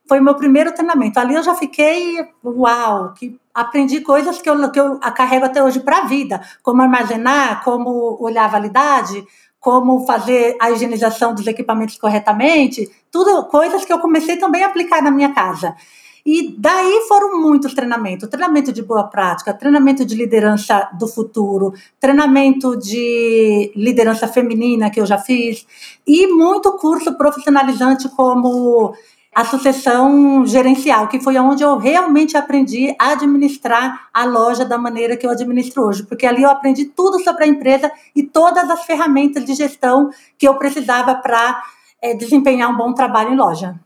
foi 0.08 0.19
o 0.19 0.24
meu 0.24 0.36
primeiro 0.36 0.74
treinamento. 0.74 1.19
Ali 1.19 1.36
eu 1.36 1.44
já 1.44 1.54
fiquei, 1.54 2.25
uau, 2.44 3.14
que 3.14 3.38
aprendi 3.54 4.02
coisas 4.02 4.42
que 4.42 4.50
eu, 4.50 4.72
que 4.72 4.80
eu 4.80 5.00
carrego 5.00 5.46
até 5.46 5.62
hoje 5.62 5.81
para 5.81 6.00
a 6.00 6.06
vida, 6.06 6.42
como 6.64 6.81
armazenar, 6.81 7.64
como 7.64 8.18
olhar 8.22 8.46
a 8.46 8.48
validade, 8.48 9.25
como 9.60 10.06
fazer 10.06 10.56
a 10.62 10.72
higienização 10.72 11.34
dos 11.34 11.46
equipamentos 11.46 11.98
corretamente, 11.98 12.90
tudo 13.12 13.46
coisas 13.48 13.84
que 13.84 13.92
eu 13.92 14.00
comecei 14.00 14.38
também 14.38 14.63
a 14.63 14.68
aplicar 14.68 15.02
na 15.02 15.12
minha 15.12 15.34
casa. 15.34 15.75
E 16.27 16.53
daí 16.57 17.06
foram 17.07 17.39
muitos 17.39 17.74
treinamentos: 17.74 18.27
treinamento 18.27 18.74
de 18.74 18.83
boa 18.83 19.06
prática, 19.06 19.53
treinamento 19.53 20.03
de 20.03 20.13
liderança 20.13 20.89
do 21.00 21.07
futuro, 21.07 21.74
treinamento 22.01 22.75
de 22.75 23.71
liderança 23.74 24.27
feminina 24.27 24.89
que 24.89 25.00
eu 25.00 25.06
já 25.06 25.18
fiz, 25.18 25.65
e 26.06 26.27
muito 26.27 26.74
curso 26.74 27.18
profissionalizante 27.18 28.09
como 28.09 28.94
a 29.33 29.45
sucessão 29.45 30.45
gerencial, 30.45 31.07
que 31.07 31.21
foi 31.21 31.38
onde 31.38 31.63
eu 31.63 31.77
realmente 31.77 32.35
aprendi 32.35 32.94
a 33.00 33.13
administrar 33.13 34.09
a 34.13 34.25
loja 34.25 34.65
da 34.65 34.77
maneira 34.77 35.15
que 35.15 35.25
eu 35.25 35.31
administro 35.31 35.83
hoje, 35.83 36.03
porque 36.03 36.25
ali 36.25 36.44
eu 36.44 36.50
aprendi 36.50 36.85
tudo 36.85 37.24
sobre 37.24 37.45
a 37.45 37.47
empresa 37.47 37.89
e 38.13 38.21
todas 38.21 38.69
as 38.69 38.83
ferramentas 38.83 39.45
de 39.45 39.53
gestão 39.53 40.09
que 40.38 40.45
eu 40.45 40.56
precisava 40.56 41.15
para 41.15 41.63
é, 42.01 42.13
desempenhar 42.15 42.69
um 42.69 42.75
bom 42.75 42.94
trabalho 42.94 43.31
em 43.31 43.38
loja. 43.38 43.79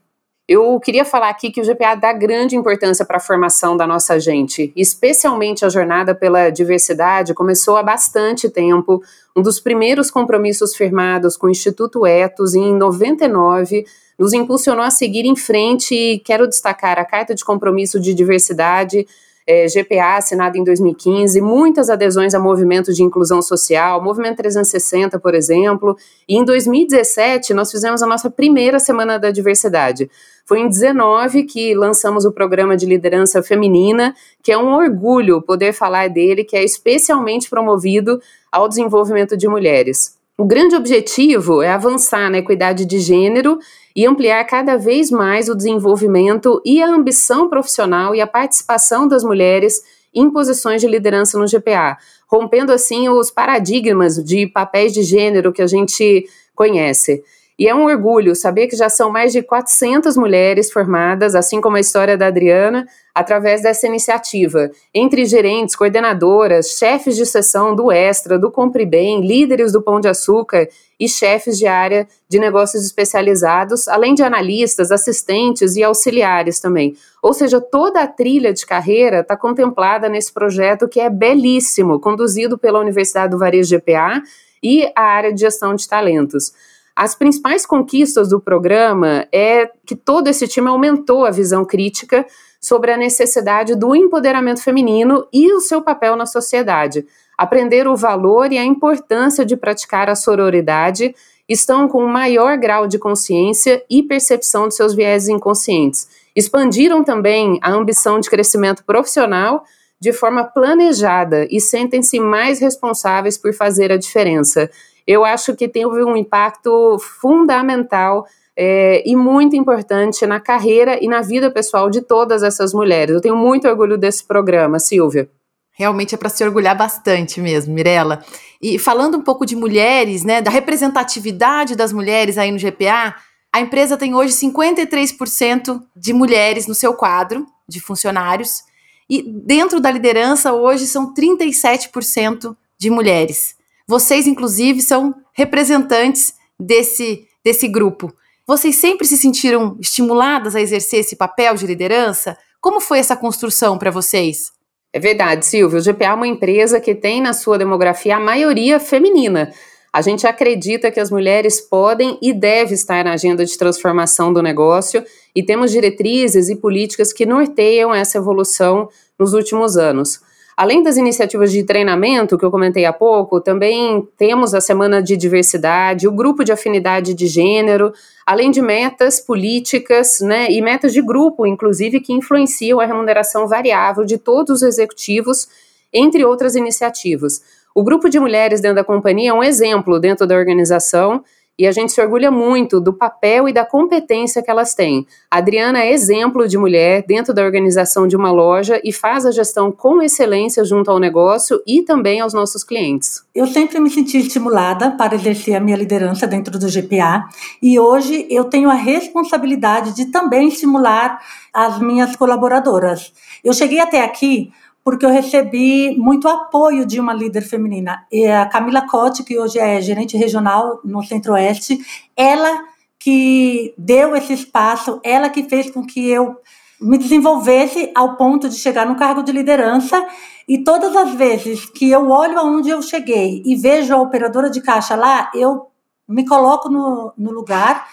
Eu 0.54 0.78
queria 0.82 1.06
falar 1.06 1.30
aqui 1.30 1.50
que 1.50 1.62
o 1.62 1.64
GPA 1.64 1.96
dá 1.96 2.12
grande 2.12 2.58
importância 2.58 3.06
para 3.06 3.16
a 3.16 3.22
formação 3.22 3.78
da 3.78 3.88
nossa 3.88 4.20
gente, 4.20 4.74
especialmente 4.76 5.64
a 5.64 5.70
jornada 5.70 6.14
pela 6.14 6.50
diversidade 6.50 7.34
começou 7.34 7.78
há 7.78 7.84
bastante 7.84 8.50
tempo. 8.50 9.02
Um 9.34 9.42
dos 9.42 9.62
primeiros 9.62 10.12
compromissos 10.12 10.76
firmados 10.76 11.38
com 11.38 11.48
o 11.48 11.50
Instituto 11.50 12.06
Etos 12.06 12.54
em 12.54 12.76
99 12.76 13.86
nos 14.20 14.34
impulsionou 14.34 14.84
a 14.84 14.92
seguir 14.92 15.24
em 15.24 15.38
frente 15.38 15.96
e 15.96 16.20
quero 16.20 16.46
destacar 16.46 17.00
a 17.00 17.06
Carta 17.06 17.34
de 17.34 17.46
Compromisso 17.46 17.98
de 17.98 18.14
Diversidade, 18.14 19.08
é, 19.48 19.66
GPA, 19.68 20.18
assinada 20.18 20.58
em 20.58 20.64
2015, 20.64 21.42
muitas 21.42 21.90
adesões 21.90 22.34
a 22.34 22.40
movimentos 22.40 22.96
de 22.96 23.04
inclusão 23.04 23.42
social, 23.42 24.02
Movimento 24.04 24.38
360, 24.38 25.20
por 25.20 25.34
exemplo, 25.34 25.96
e 26.28 26.38
em 26.38 26.46
2017 26.46 27.54
nós 27.54 27.72
fizemos 27.72 28.02
a 28.02 28.08
nossa 28.08 28.30
primeira 28.30 28.80
Semana 28.80 29.18
da 29.18 29.32
Diversidade. 29.32 30.10
Foi 30.46 30.60
em 30.60 30.68
19 30.68 31.44
que 31.44 31.74
lançamos 31.74 32.26
o 32.26 32.32
programa 32.32 32.76
de 32.76 32.86
liderança 32.86 33.42
feminina, 33.42 34.14
que 34.44 34.52
é 34.52 34.58
um 34.58 34.74
orgulho 34.74 35.42
poder 35.42 35.74
falar 35.74 36.10
dele, 36.10 36.44
que 36.44 36.58
é 36.58 36.64
especialmente 36.64 37.50
promovido 37.50 38.22
ao 38.52 38.68
desenvolvimento 38.68 39.38
de 39.38 39.48
mulheres. 39.48 40.21
O 40.42 40.44
grande 40.44 40.76
objetivo 40.76 41.62
é 41.62 41.70
avançar 41.70 42.28
na 42.32 42.40
equidade 42.40 42.84
de 42.84 42.98
gênero 42.98 43.60
e 43.96 44.08
ampliar 44.08 44.44
cada 44.46 44.76
vez 44.76 45.12
mais 45.12 45.48
o 45.48 45.54
desenvolvimento 45.54 46.60
e 46.66 46.82
a 46.82 46.90
ambição 46.90 47.48
profissional 47.48 48.16
e 48.16 48.22
a 48.22 48.26
participação 48.26 49.08
das 49.08 49.24
mulheres 49.24 49.84
em 50.12 50.32
posições 50.32 50.82
de 50.82 50.88
liderança 50.88 51.38
no 51.38 51.46
GPA, 51.46 51.96
rompendo 52.28 52.74
assim 52.74 53.08
os 53.08 53.30
paradigmas 53.30 54.16
de 54.16 54.48
papéis 54.48 54.92
de 54.92 55.04
gênero 55.04 55.54
que 55.54 55.62
a 55.62 55.68
gente 55.68 56.28
conhece. 56.56 57.24
E 57.62 57.68
é 57.68 57.76
um 57.76 57.84
orgulho 57.84 58.36
saber 58.36 58.66
que 58.66 58.76
já 58.76 58.90
são 58.90 59.12
mais 59.12 59.32
de 59.32 59.44
400 59.44 60.18
mulheres 60.18 60.72
formadas, 60.72 61.36
assim 61.36 61.62
como 61.62 61.78
a 61.78 61.80
história 61.80 62.18
da 62.18 62.26
Adriana, 62.26 62.88
através 63.14 63.62
dessa 63.62 63.86
iniciativa, 63.86 64.72
entre 64.92 65.26
gerentes, 65.26 65.76
coordenadoras, 65.76 66.70
chefes 66.70 67.16
de 67.16 67.24
seção 67.24 67.76
do 67.76 67.92
Extra, 67.92 68.40
do 68.40 68.50
Compre 68.50 68.84
Bem, 68.84 69.22
líderes 69.22 69.72
do 69.72 69.80
Pão 69.80 70.00
de 70.00 70.08
Açúcar 70.08 70.68
e 71.00 71.08
chefes 71.08 71.56
de 71.60 71.68
área 71.68 72.08
de 72.28 72.40
negócios 72.40 72.84
especializados, 72.84 73.88
além 73.88 74.16
de 74.16 74.24
analistas, 74.24 74.92
assistentes 74.92 75.76
e 75.76 75.84
auxiliares 75.84 76.60
também. 76.60 76.96
Ou 77.22 77.32
seja, 77.32 77.62
toda 77.62 78.02
a 78.02 78.08
trilha 78.08 78.52
de 78.52 78.66
carreira 78.66 79.20
está 79.20 79.38
contemplada 79.38 80.10
nesse 80.10 80.34
projeto 80.34 80.90
que 80.90 81.00
é 81.00 81.12
belíssimo, 81.12 82.00
conduzido 82.00 82.58
pela 82.58 82.80
Universidade 82.80 83.30
do 83.30 83.38
Varejo 83.38 83.78
GPA 83.78 84.24
e 84.64 84.92
a 84.96 85.04
área 85.04 85.32
de 85.32 85.42
gestão 85.42 85.76
de 85.76 85.88
talentos. 85.88 86.54
As 87.02 87.16
principais 87.16 87.66
conquistas 87.66 88.30
do 88.30 88.40
programa 88.40 89.28
é 89.32 89.68
que 89.88 89.96
todo 89.96 90.28
esse 90.28 90.48
time 90.48 90.68
aumentou 90.68 91.26
a 91.26 91.32
visão 91.32 91.66
crítica 91.66 92.24
sobre 92.62 92.92
a 92.92 92.98
necessidade 92.98 93.74
do 93.76 93.96
empoderamento 93.96 94.62
feminino 94.62 95.28
e 95.34 95.52
o 95.52 95.60
seu 95.60 95.82
papel 95.82 96.16
na 96.16 96.28
sociedade. 96.28 97.04
Aprender 97.36 97.88
o 97.88 97.96
valor 97.96 98.54
e 98.54 98.60
a 98.60 98.64
importância 98.64 99.44
de 99.44 99.58
praticar 99.58 100.12
a 100.12 100.16
sororidade 100.16 101.16
estão 101.50 101.88
com 101.88 102.04
um 102.04 102.08
maior 102.08 102.56
grau 102.56 102.86
de 102.86 103.00
consciência 103.00 103.84
e 103.90 104.04
percepção 104.04 104.68
de 104.68 104.76
seus 104.76 104.94
viéses 104.94 105.28
inconscientes. 105.28 106.08
Expandiram 106.36 107.04
também 107.04 107.58
a 107.64 107.72
ambição 107.72 108.20
de 108.20 108.30
crescimento 108.30 108.84
profissional 108.86 109.64
de 110.00 110.14
forma 110.14 110.44
planejada 110.44 111.48
e 111.50 111.60
sentem-se 111.60 112.20
mais 112.20 112.60
responsáveis 112.60 113.40
por 113.40 113.56
fazer 113.56 113.92
a 113.92 113.98
diferença. 113.98 114.70
Eu 115.08 115.26
acho 115.26 115.56
que 115.56 115.68
teve 115.68 116.04
um 116.04 116.16
impacto 116.16 116.98
fundamental 117.00 118.26
é, 118.56 119.02
e 119.06 119.16
muito 119.16 119.56
importante 119.56 120.26
na 120.26 120.40
carreira 120.40 120.98
e 121.02 121.08
na 121.08 121.22
vida 121.22 121.50
pessoal 121.50 121.90
de 121.90 122.02
todas 122.02 122.44
essas 122.44 122.74
mulheres. 122.74 123.16
Eu 123.16 123.22
tenho 123.22 123.36
muito 123.36 123.68
orgulho 123.68 123.98
desse 123.98 124.24
programa, 124.24 124.80
Silvia. 124.80 125.30
Realmente 125.74 126.14
é 126.14 126.18
para 126.18 126.30
se 126.30 126.44
orgulhar 126.44 126.78
bastante 126.78 127.40
mesmo, 127.40 127.74
Mirella. 127.74 128.24
E 128.62 128.78
falando 128.78 129.18
um 129.18 129.22
pouco 129.22 129.46
de 129.46 129.56
mulheres, 129.56 130.24
né, 130.24 130.42
da 130.42 130.52
representatividade 130.52 131.76
das 131.76 131.92
mulheres 131.92 132.38
aí 132.38 132.52
no 132.52 132.60
GPA, 132.60 133.16
a 133.54 133.62
empresa 133.62 133.98
tem 133.98 134.14
hoje 134.14 134.34
53% 134.34 135.82
de 135.96 136.14
mulheres 136.14 136.68
no 136.68 136.76
seu 136.76 136.94
quadro 136.94 137.46
de 137.68 137.80
funcionários 137.80 138.64
e 139.12 139.22
dentro 139.22 139.82
da 139.82 139.92
liderança, 139.92 140.54
hoje 140.54 140.88
são 140.88 141.14
37% 141.14 142.56
de 142.80 142.90
mulheres. 142.90 143.58
Vocês, 143.88 144.28
inclusive, 144.28 144.82
são 144.82 145.14
representantes 145.34 146.34
desse, 146.60 147.28
desse 147.44 147.68
grupo. 147.68 148.14
Vocês 148.48 148.76
sempre 148.76 149.08
se 149.08 149.18
sentiram 149.18 149.78
estimuladas 149.80 150.56
a 150.56 150.62
exercer 150.62 151.00
esse 151.00 151.16
papel 151.16 151.56
de 151.56 151.66
liderança? 151.66 152.38
Como 152.60 152.80
foi 152.80 153.00
essa 153.00 153.16
construção 153.16 153.78
para 153.78 153.92
vocês? 153.92 154.52
É 154.94 155.00
verdade, 155.00 155.46
Silvio. 155.46 155.80
O 155.80 155.82
GPA 155.82 156.06
é 156.06 156.14
uma 156.14 156.28
empresa 156.28 156.80
que 156.80 156.94
tem 156.94 157.22
na 157.22 157.34
sua 157.34 157.58
demografia 157.58 158.18
a 158.18 158.20
maioria 158.20 158.80
feminina. 158.80 159.54
A 159.94 160.02
gente 160.02 160.26
acredita 160.26 160.90
que 160.90 161.00
as 161.00 161.12
mulheres 161.12 161.60
podem 161.60 162.18
e 162.22 162.34
devem 162.34 162.74
estar 162.74 163.04
na 163.04 163.14
agenda 163.14 163.46
de 163.46 163.58
transformação 163.58 164.32
do 164.32 164.42
negócio 164.42 165.04
e 165.36 165.44
temos 165.44 165.72
diretrizes 165.72 166.50
e 166.50 166.56
políticas 166.56 167.12
que 167.12 167.26
norteiam 167.26 167.94
essa 167.94 168.18
evolução 168.18 168.90
nos 169.20 169.34
últimos 169.34 169.76
anos. 169.76 170.20
Além 170.56 170.84
das 170.84 170.98
iniciativas 170.98 171.52
de 171.52 171.64
treinamento 171.64 172.38
que 172.38 172.46
eu 172.46 172.52
comentei 172.52 172.86
há 172.86 172.94
pouco, 172.94 173.40
também 173.40 174.08
temos 174.18 174.54
a 174.54 174.62
Semana 174.62 175.02
de 175.02 175.16
Diversidade, 175.16 176.08
o 176.08 176.12
Grupo 176.12 176.44
de 176.44 176.52
Afinidade 176.52 177.14
de 177.14 177.28
Gênero, 177.28 177.94
além 178.26 178.52
de 178.52 178.62
metas 178.62 179.20
políticas 179.20 180.20
né, 180.20 180.52
e 180.52 180.62
metas 180.62 180.94
de 180.94 181.02
grupo, 181.02 181.46
inclusive, 181.46 182.00
que 182.00 182.14
influenciam 182.14 182.80
a 182.80 182.86
remuneração 182.86 183.48
variável 183.48 184.04
de 184.04 184.18
todos 184.18 184.58
os 184.58 184.64
executivos, 184.64 185.48
entre 185.94 186.24
outras 186.26 186.56
iniciativas. 186.56 187.42
O 187.74 187.84
grupo 187.84 188.10
de 188.10 188.20
mulheres 188.20 188.60
dentro 188.60 188.76
da 188.76 188.84
companhia 188.84 189.30
é 189.30 189.34
um 189.34 189.44
exemplo 189.44 190.00
dentro 190.00 190.28
da 190.28 190.36
organização 190.36 191.24
e 191.62 191.68
a 191.68 191.72
gente 191.72 191.92
se 191.92 192.02
orgulha 192.02 192.32
muito 192.32 192.82
do 192.82 192.92
papel 192.92 193.48
e 193.48 193.54
da 193.54 193.64
competência 193.64 194.42
que 194.42 194.50
elas 194.50 194.74
têm. 194.74 195.06
A 195.30 195.38
Adriana 195.38 195.84
é 195.84 195.92
exemplo 195.92 196.48
de 196.48 196.58
mulher 196.58 197.06
dentro 197.08 197.36
da 197.36 197.44
organização 197.44 198.08
de 198.08 198.16
uma 198.16 198.32
loja 198.32 198.82
e 198.84 198.92
faz 198.92 199.28
a 199.28 199.32
gestão 199.32 199.72
com 199.72 200.02
excelência 200.02 200.66
junto 200.66 200.90
ao 200.90 200.98
negócio 200.98 201.62
e 201.68 201.84
também 201.84 202.20
aos 202.20 202.34
nossos 202.34 202.64
clientes. 202.64 203.24
Eu 203.36 203.46
sempre 203.46 203.80
me 203.80 203.92
senti 203.92 204.18
estimulada 204.18 204.90
para 204.90 205.14
exercer 205.14 205.54
a 205.54 205.60
minha 205.60 205.78
liderança 205.78 206.26
dentro 206.26 206.58
do 206.58 206.66
GPA 206.66 207.30
e 207.62 207.80
hoje 207.80 208.26
eu 208.28 208.46
tenho 208.46 208.68
a 208.68 208.74
responsabilidade 208.74 209.96
de 209.96 210.06
também 210.06 210.48
estimular 210.48 211.20
as 211.54 211.78
minhas 211.78 212.16
colaboradoras. 212.16 213.14
Eu 213.44 213.54
cheguei 213.54 213.80
até 213.80 214.04
aqui 214.04 214.52
porque 214.84 215.06
eu 215.06 215.10
recebi 215.10 215.96
muito 215.98 216.28
apoio 216.28 216.86
de 216.86 217.00
uma 217.00 217.14
líder 217.14 217.42
feminina. 217.42 218.06
E 218.12 218.26
a 218.28 218.46
Camila 218.46 218.88
Cote, 218.88 219.24
que 219.24 219.38
hoje 219.38 219.60
é 219.60 219.80
gerente 219.82 220.18
regional 220.18 220.80
no 220.84 221.04
Centro-Oeste, 221.04 221.80
ela 222.18 222.64
que 222.98 223.74
deu 223.78 224.16
esse 224.16 224.34
espaço, 224.34 225.00
ela 225.04 225.30
que 225.30 225.44
fez 225.44 225.70
com 225.70 225.86
que 225.86 226.08
eu 226.08 226.36
me 226.80 226.98
desenvolvesse 226.98 227.92
ao 227.94 228.16
ponto 228.16 228.50
de 228.50 228.56
chegar 228.56 228.88
no 228.88 228.96
cargo 228.96 229.22
de 229.22 229.32
liderança. 229.32 230.04
E 230.48 230.64
todas 230.64 230.96
as 230.96 231.14
vezes 231.14 231.66
que 231.66 231.90
eu 231.90 232.10
olho 232.10 232.40
aonde 232.40 232.70
eu 232.70 232.82
cheguei 232.82 233.44
e 233.46 233.56
vejo 233.56 233.94
a 233.94 234.02
operadora 234.02 234.50
de 234.50 234.62
caixa 234.62 234.96
lá, 234.96 235.32
eu 235.36 235.68
me 236.08 236.26
coloco 236.26 236.70
no, 236.70 237.14
no 237.16 237.32
lugar, 237.32 237.88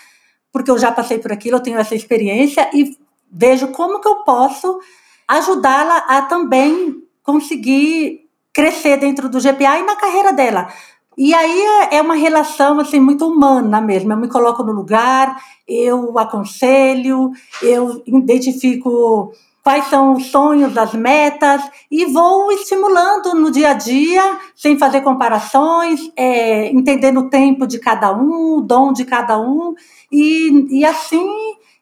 porque 0.50 0.70
eu 0.70 0.78
já 0.78 0.90
passei 0.90 1.18
por 1.18 1.30
aquilo, 1.30 1.56
eu 1.56 1.62
tenho 1.62 1.78
essa 1.78 1.94
experiência 1.94 2.68
e 2.72 2.96
vejo 3.30 3.68
como 3.68 4.00
que 4.00 4.08
eu 4.08 4.24
posso 4.24 4.78
ajudá-la 5.28 5.98
a 6.08 6.22
também 6.22 7.02
conseguir 7.22 8.26
crescer 8.52 8.96
dentro 8.96 9.28
do 9.28 9.38
GPA 9.38 9.78
e 9.78 9.84
na 9.84 9.94
carreira 9.94 10.32
dela. 10.32 10.68
E 11.16 11.34
aí 11.34 11.60
é, 11.60 11.96
é 11.96 12.02
uma 12.02 12.14
relação 12.14 12.80
assim 12.80 12.98
muito 12.98 13.26
humana 13.26 13.80
mesmo. 13.80 14.12
Eu 14.12 14.16
me 14.16 14.28
coloco 14.28 14.62
no 14.62 14.72
lugar, 14.72 15.36
eu 15.66 16.18
aconselho, 16.18 17.32
eu 17.60 18.02
identifico 18.06 19.32
quais 19.62 19.84
são 19.86 20.14
os 20.14 20.26
sonhos, 20.26 20.78
as 20.78 20.94
metas 20.94 21.60
e 21.90 22.06
vou 22.06 22.50
estimulando 22.52 23.34
no 23.34 23.50
dia 23.50 23.70
a 23.70 23.74
dia, 23.74 24.38
sem 24.56 24.78
fazer 24.78 25.02
comparações, 25.02 26.00
é, 26.16 26.70
entendendo 26.70 27.20
o 27.20 27.28
tempo 27.28 27.66
de 27.66 27.78
cada 27.78 28.10
um, 28.12 28.58
o 28.58 28.60
dom 28.62 28.92
de 28.92 29.04
cada 29.04 29.38
um 29.38 29.74
e, 30.10 30.78
e 30.78 30.84
assim 30.86 31.28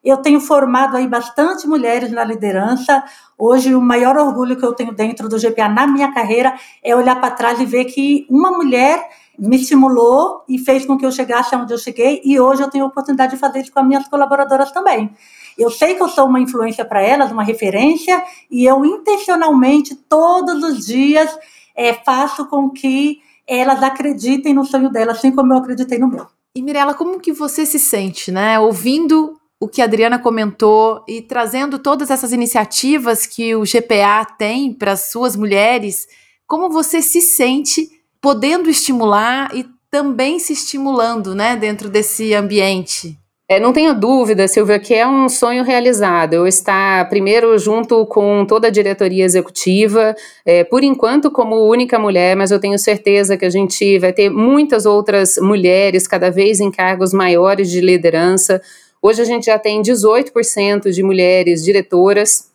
eu 0.06 0.18
tenho 0.18 0.40
formado 0.40 0.96
aí 0.96 1.08
bastante 1.08 1.66
mulheres 1.66 2.12
na 2.12 2.22
liderança. 2.22 3.02
Hoje, 3.36 3.74
o 3.74 3.80
maior 3.80 4.16
orgulho 4.16 4.56
que 4.56 4.64
eu 4.64 4.72
tenho 4.72 4.92
dentro 4.92 5.28
do 5.28 5.36
GPA 5.36 5.68
na 5.68 5.84
minha 5.84 6.12
carreira 6.12 6.54
é 6.80 6.94
olhar 6.94 7.16
para 7.20 7.32
trás 7.32 7.60
e 7.60 7.66
ver 7.66 7.86
que 7.86 8.24
uma 8.30 8.52
mulher 8.52 9.04
me 9.36 9.56
estimulou 9.56 10.44
e 10.48 10.58
fez 10.58 10.86
com 10.86 10.96
que 10.96 11.04
eu 11.04 11.10
chegasse 11.10 11.56
onde 11.56 11.74
eu 11.74 11.78
cheguei. 11.78 12.22
E 12.24 12.38
hoje 12.38 12.62
eu 12.62 12.70
tenho 12.70 12.84
a 12.84 12.86
oportunidade 12.86 13.32
de 13.32 13.38
fazer 13.38 13.60
isso 13.60 13.72
com 13.72 13.80
as 13.80 13.86
minhas 13.86 14.06
colaboradoras 14.06 14.70
também. 14.70 15.10
Eu 15.58 15.70
sei 15.70 15.96
que 15.96 16.02
eu 16.02 16.08
sou 16.08 16.26
uma 16.26 16.38
influência 16.38 16.84
para 16.84 17.02
elas, 17.02 17.32
uma 17.32 17.42
referência, 17.42 18.22
e 18.48 18.64
eu 18.64 18.84
intencionalmente, 18.84 19.96
todos 20.08 20.62
os 20.62 20.86
dias, 20.86 21.36
é, 21.74 21.92
faço 21.92 22.46
com 22.46 22.70
que 22.70 23.18
elas 23.44 23.82
acreditem 23.82 24.54
no 24.54 24.64
sonho 24.64 24.88
delas, 24.88 25.18
assim 25.18 25.32
como 25.32 25.52
eu 25.52 25.58
acreditei 25.58 25.98
no 25.98 26.08
meu. 26.08 26.26
E 26.54 26.62
Mirella, 26.62 26.94
como 26.94 27.18
que 27.18 27.32
você 27.32 27.66
se 27.66 27.78
sente, 27.78 28.30
né? 28.30 28.58
Ouvindo 28.58 29.36
o 29.58 29.66
que 29.66 29.80
a 29.80 29.84
Adriana 29.84 30.18
comentou 30.18 31.02
e 31.08 31.22
trazendo 31.22 31.78
todas 31.78 32.10
essas 32.10 32.32
iniciativas 32.32 33.26
que 33.26 33.54
o 33.54 33.62
GPA 33.62 34.24
tem 34.38 34.72
para 34.72 34.92
as 34.92 35.10
suas 35.10 35.34
mulheres, 35.34 36.06
como 36.46 36.68
você 36.68 37.00
se 37.00 37.20
sente 37.20 37.88
podendo 38.20 38.68
estimular 38.68 39.54
e 39.54 39.66
também 39.90 40.38
se 40.38 40.52
estimulando, 40.52 41.34
né, 41.34 41.56
dentro 41.56 41.88
desse 41.88 42.34
ambiente? 42.34 43.18
É, 43.48 43.60
não 43.60 43.72
tenha 43.72 43.94
dúvida, 43.94 44.48
Silvia, 44.48 44.76
que 44.76 44.92
é 44.92 45.06
um 45.06 45.28
sonho 45.28 45.62
realizado. 45.62 46.34
Eu 46.34 46.48
estar 46.48 47.08
primeiro 47.08 47.56
junto 47.56 48.04
com 48.06 48.44
toda 48.44 48.66
a 48.66 48.70
diretoria 48.70 49.24
executiva, 49.24 50.16
é, 50.44 50.64
por 50.64 50.82
enquanto 50.82 51.30
como 51.30 51.68
única 51.68 51.96
mulher, 51.96 52.34
mas 52.34 52.50
eu 52.50 52.58
tenho 52.58 52.76
certeza 52.76 53.36
que 53.36 53.44
a 53.44 53.50
gente 53.50 54.00
vai 54.00 54.12
ter 54.12 54.28
muitas 54.28 54.84
outras 54.84 55.36
mulheres 55.36 56.08
cada 56.08 56.28
vez 56.28 56.58
em 56.58 56.72
cargos 56.72 57.12
maiores 57.12 57.70
de 57.70 57.80
liderança. 57.80 58.60
Hoje 59.00 59.22
a 59.22 59.24
gente 59.24 59.46
já 59.46 59.58
tem 59.58 59.82
18% 59.82 60.90
de 60.90 61.02
mulheres 61.02 61.62
diretoras 61.62 62.50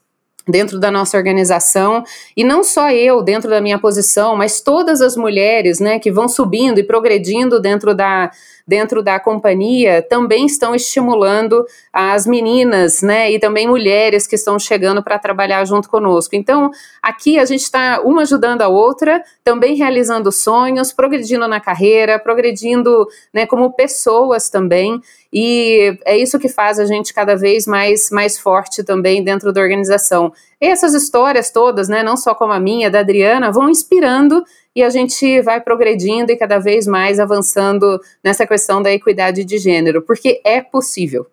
dentro 0.47 0.79
da 0.79 0.89
nossa 0.89 1.17
organização 1.17 2.03
e 2.35 2.43
não 2.43 2.63
só 2.63 2.89
eu 2.91 3.21
dentro 3.21 3.49
da 3.49 3.61
minha 3.61 3.77
posição, 3.77 4.35
mas 4.35 4.59
todas 4.59 5.01
as 5.01 5.15
mulheres, 5.15 5.79
né, 5.79 5.99
que 5.99 6.11
vão 6.11 6.27
subindo 6.27 6.79
e 6.79 6.83
progredindo 6.83 7.59
dentro 7.59 7.93
da 7.93 8.31
dentro 8.67 9.01
da 9.03 9.19
companhia 9.19 10.01
também 10.07 10.45
estão 10.45 10.73
estimulando 10.73 11.65
as 11.91 12.25
meninas, 12.25 13.01
né, 13.01 13.29
e 13.31 13.39
também 13.39 13.67
mulheres 13.67 14.25
que 14.25 14.35
estão 14.35 14.57
chegando 14.57 15.03
para 15.03 15.19
trabalhar 15.19 15.65
junto 15.65 15.89
conosco. 15.89 16.35
Então, 16.35 16.71
aqui 17.01 17.37
a 17.37 17.43
gente 17.43 17.63
está 17.63 17.99
uma 18.01 18.21
ajudando 18.21 18.61
a 18.61 18.67
outra, 18.69 19.21
também 19.43 19.75
realizando 19.75 20.31
sonhos, 20.31 20.93
progredindo 20.93 21.47
na 21.47 21.59
carreira, 21.59 22.19
progredindo, 22.19 23.07
né, 23.33 23.45
como 23.45 23.73
pessoas 23.73 24.49
também. 24.49 25.01
E 25.33 25.97
é 26.03 26.17
isso 26.17 26.37
que 26.37 26.49
faz 26.49 26.77
a 26.77 26.85
gente 26.85 27.13
cada 27.13 27.35
vez 27.37 27.65
mais, 27.65 28.09
mais 28.11 28.37
forte 28.37 28.83
também 28.83 29.23
dentro 29.23 29.53
da 29.53 29.61
organização. 29.61 30.33
E 30.59 30.65
essas 30.65 30.93
histórias 30.93 31.49
todas, 31.49 31.87
né, 31.87 32.03
não 32.03 32.17
só 32.17 32.35
como 32.35 32.51
a 32.51 32.59
minha, 32.59 32.91
da 32.91 32.99
Adriana, 32.99 33.51
vão 33.51 33.69
inspirando 33.69 34.43
e 34.75 34.83
a 34.83 34.89
gente 34.89 35.41
vai 35.41 35.61
progredindo 35.61 36.31
e 36.31 36.37
cada 36.37 36.59
vez 36.59 36.85
mais 36.85 37.19
avançando 37.19 37.99
nessa 38.23 38.45
questão 38.45 38.81
da 38.81 38.91
equidade 38.91 39.45
de 39.45 39.57
gênero, 39.57 40.01
porque 40.01 40.41
é 40.43 40.61
possível. 40.61 41.25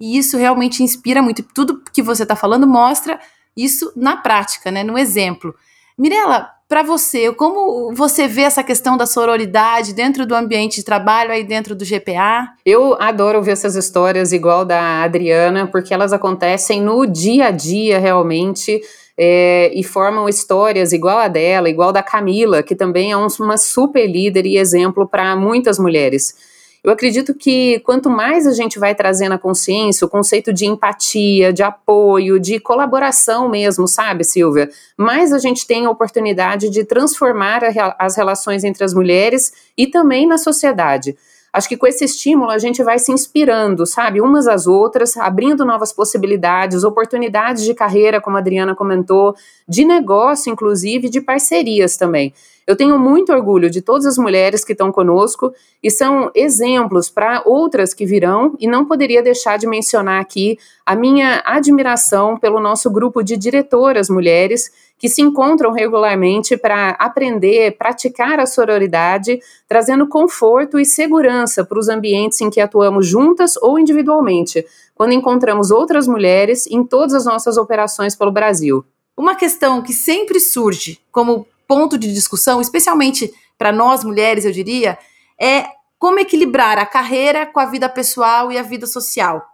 E 0.00 0.18
isso 0.18 0.36
realmente 0.36 0.82
inspira 0.82 1.22
muito. 1.22 1.42
Tudo 1.42 1.82
que 1.92 2.02
você 2.02 2.24
está 2.24 2.36
falando 2.36 2.66
mostra 2.66 3.18
isso 3.56 3.92
na 3.96 4.16
prática, 4.16 4.70
né, 4.70 4.84
no 4.84 4.98
exemplo. 4.98 5.54
Mirela, 5.96 6.50
para 6.68 6.82
você, 6.82 7.32
como 7.32 7.94
você 7.94 8.28
vê 8.28 8.42
essa 8.42 8.62
questão 8.62 8.94
da 8.94 9.06
sororidade 9.06 9.94
dentro 9.94 10.26
do 10.26 10.34
ambiente 10.34 10.76
de 10.76 10.84
trabalho 10.84 11.32
aí 11.32 11.42
dentro 11.42 11.74
do 11.74 11.82
GPA? 11.82 12.50
Eu 12.64 12.94
adoro 13.00 13.42
ver 13.42 13.52
essas 13.52 13.74
histórias 13.74 14.32
igual 14.32 14.66
da 14.66 15.02
Adriana, 15.02 15.66
porque 15.66 15.94
elas 15.94 16.12
acontecem 16.12 16.82
no 16.82 17.06
dia 17.06 17.46
a 17.46 17.50
dia 17.50 17.98
realmente. 17.98 18.82
É, 19.20 19.72
e 19.74 19.82
formam 19.82 20.28
histórias 20.28 20.92
igual 20.92 21.18
a 21.18 21.26
dela, 21.26 21.68
igual 21.68 21.90
da 21.90 22.04
Camila, 22.04 22.62
que 22.62 22.76
também 22.76 23.10
é 23.10 23.16
um, 23.16 23.26
uma 23.40 23.56
super 23.56 24.06
líder 24.06 24.46
e 24.46 24.56
exemplo 24.56 25.08
para 25.08 25.34
muitas 25.34 25.76
mulheres. 25.76 26.36
Eu 26.82 26.92
acredito 26.92 27.34
que 27.34 27.80
quanto 27.80 28.08
mais 28.08 28.46
a 28.46 28.52
gente 28.52 28.78
vai 28.78 28.94
trazendo 28.94 29.32
a 29.32 29.38
consciência, 29.38 30.06
o 30.06 30.10
conceito 30.10 30.52
de 30.52 30.64
empatia, 30.64 31.52
de 31.52 31.62
apoio, 31.62 32.38
de 32.38 32.60
colaboração 32.60 33.48
mesmo, 33.48 33.88
sabe, 33.88 34.24
Silvia? 34.24 34.70
Mais 34.96 35.32
a 35.32 35.38
gente 35.38 35.66
tem 35.66 35.86
a 35.86 35.90
oportunidade 35.90 36.70
de 36.70 36.84
transformar 36.84 37.62
a, 37.64 37.96
as 37.98 38.16
relações 38.16 38.62
entre 38.62 38.84
as 38.84 38.94
mulheres 38.94 39.52
e 39.76 39.86
também 39.86 40.26
na 40.26 40.38
sociedade. 40.38 41.16
Acho 41.52 41.68
que 41.68 41.76
com 41.76 41.86
esse 41.86 42.04
estímulo 42.04 42.50
a 42.50 42.58
gente 42.58 42.82
vai 42.84 42.98
se 42.98 43.10
inspirando, 43.10 43.86
sabe, 43.86 44.20
umas 44.20 44.46
às 44.46 44.66
outras, 44.66 45.16
abrindo 45.16 45.64
novas 45.64 45.92
possibilidades, 45.92 46.84
oportunidades 46.84 47.64
de 47.64 47.74
carreira, 47.74 48.20
como 48.20 48.36
a 48.36 48.40
Adriana 48.40 48.74
comentou, 48.74 49.34
de 49.66 49.84
negócio, 49.84 50.52
inclusive, 50.52 51.08
de 51.08 51.20
parcerias 51.20 51.96
também. 51.96 52.32
Eu 52.68 52.76
tenho 52.76 52.98
muito 52.98 53.32
orgulho 53.32 53.70
de 53.70 53.80
todas 53.80 54.04
as 54.04 54.18
mulheres 54.18 54.62
que 54.62 54.72
estão 54.72 54.92
conosco 54.92 55.54
e 55.82 55.90
são 55.90 56.30
exemplos 56.34 57.08
para 57.08 57.42
outras 57.46 57.94
que 57.94 58.04
virão, 58.04 58.54
e 58.60 58.68
não 58.68 58.84
poderia 58.84 59.22
deixar 59.22 59.56
de 59.56 59.66
mencionar 59.66 60.20
aqui 60.20 60.58
a 60.84 60.94
minha 60.94 61.42
admiração 61.46 62.36
pelo 62.36 62.60
nosso 62.60 62.90
grupo 62.90 63.22
de 63.22 63.38
diretoras 63.38 64.10
mulheres 64.10 64.70
que 64.98 65.08
se 65.08 65.22
encontram 65.22 65.72
regularmente 65.72 66.58
para 66.58 66.90
aprender, 66.98 67.74
praticar 67.78 68.38
a 68.38 68.44
sororidade, 68.44 69.40
trazendo 69.66 70.06
conforto 70.06 70.78
e 70.78 70.84
segurança 70.84 71.64
para 71.64 71.78
os 71.78 71.88
ambientes 71.88 72.38
em 72.42 72.50
que 72.50 72.60
atuamos 72.60 73.06
juntas 73.06 73.56
ou 73.62 73.78
individualmente, 73.78 74.62
quando 74.94 75.12
encontramos 75.12 75.70
outras 75.70 76.06
mulheres 76.06 76.66
em 76.66 76.84
todas 76.84 77.14
as 77.14 77.24
nossas 77.24 77.56
operações 77.56 78.14
pelo 78.14 78.30
Brasil. 78.30 78.84
Uma 79.16 79.34
questão 79.34 79.80
que 79.80 79.94
sempre 79.94 80.38
surge 80.38 81.00
como 81.10 81.46
ponto 81.68 81.98
de 81.98 82.12
discussão, 82.12 82.60
especialmente 82.60 83.32
para 83.56 83.70
nós 83.70 84.02
mulheres, 84.02 84.44
eu 84.44 84.50
diria, 84.50 84.98
é 85.40 85.66
como 85.98 86.18
equilibrar 86.18 86.78
a 86.78 86.86
carreira 86.86 87.44
com 87.44 87.60
a 87.60 87.66
vida 87.66 87.88
pessoal 87.88 88.50
e 88.50 88.58
a 88.58 88.62
vida 88.62 88.86
social. 88.86 89.44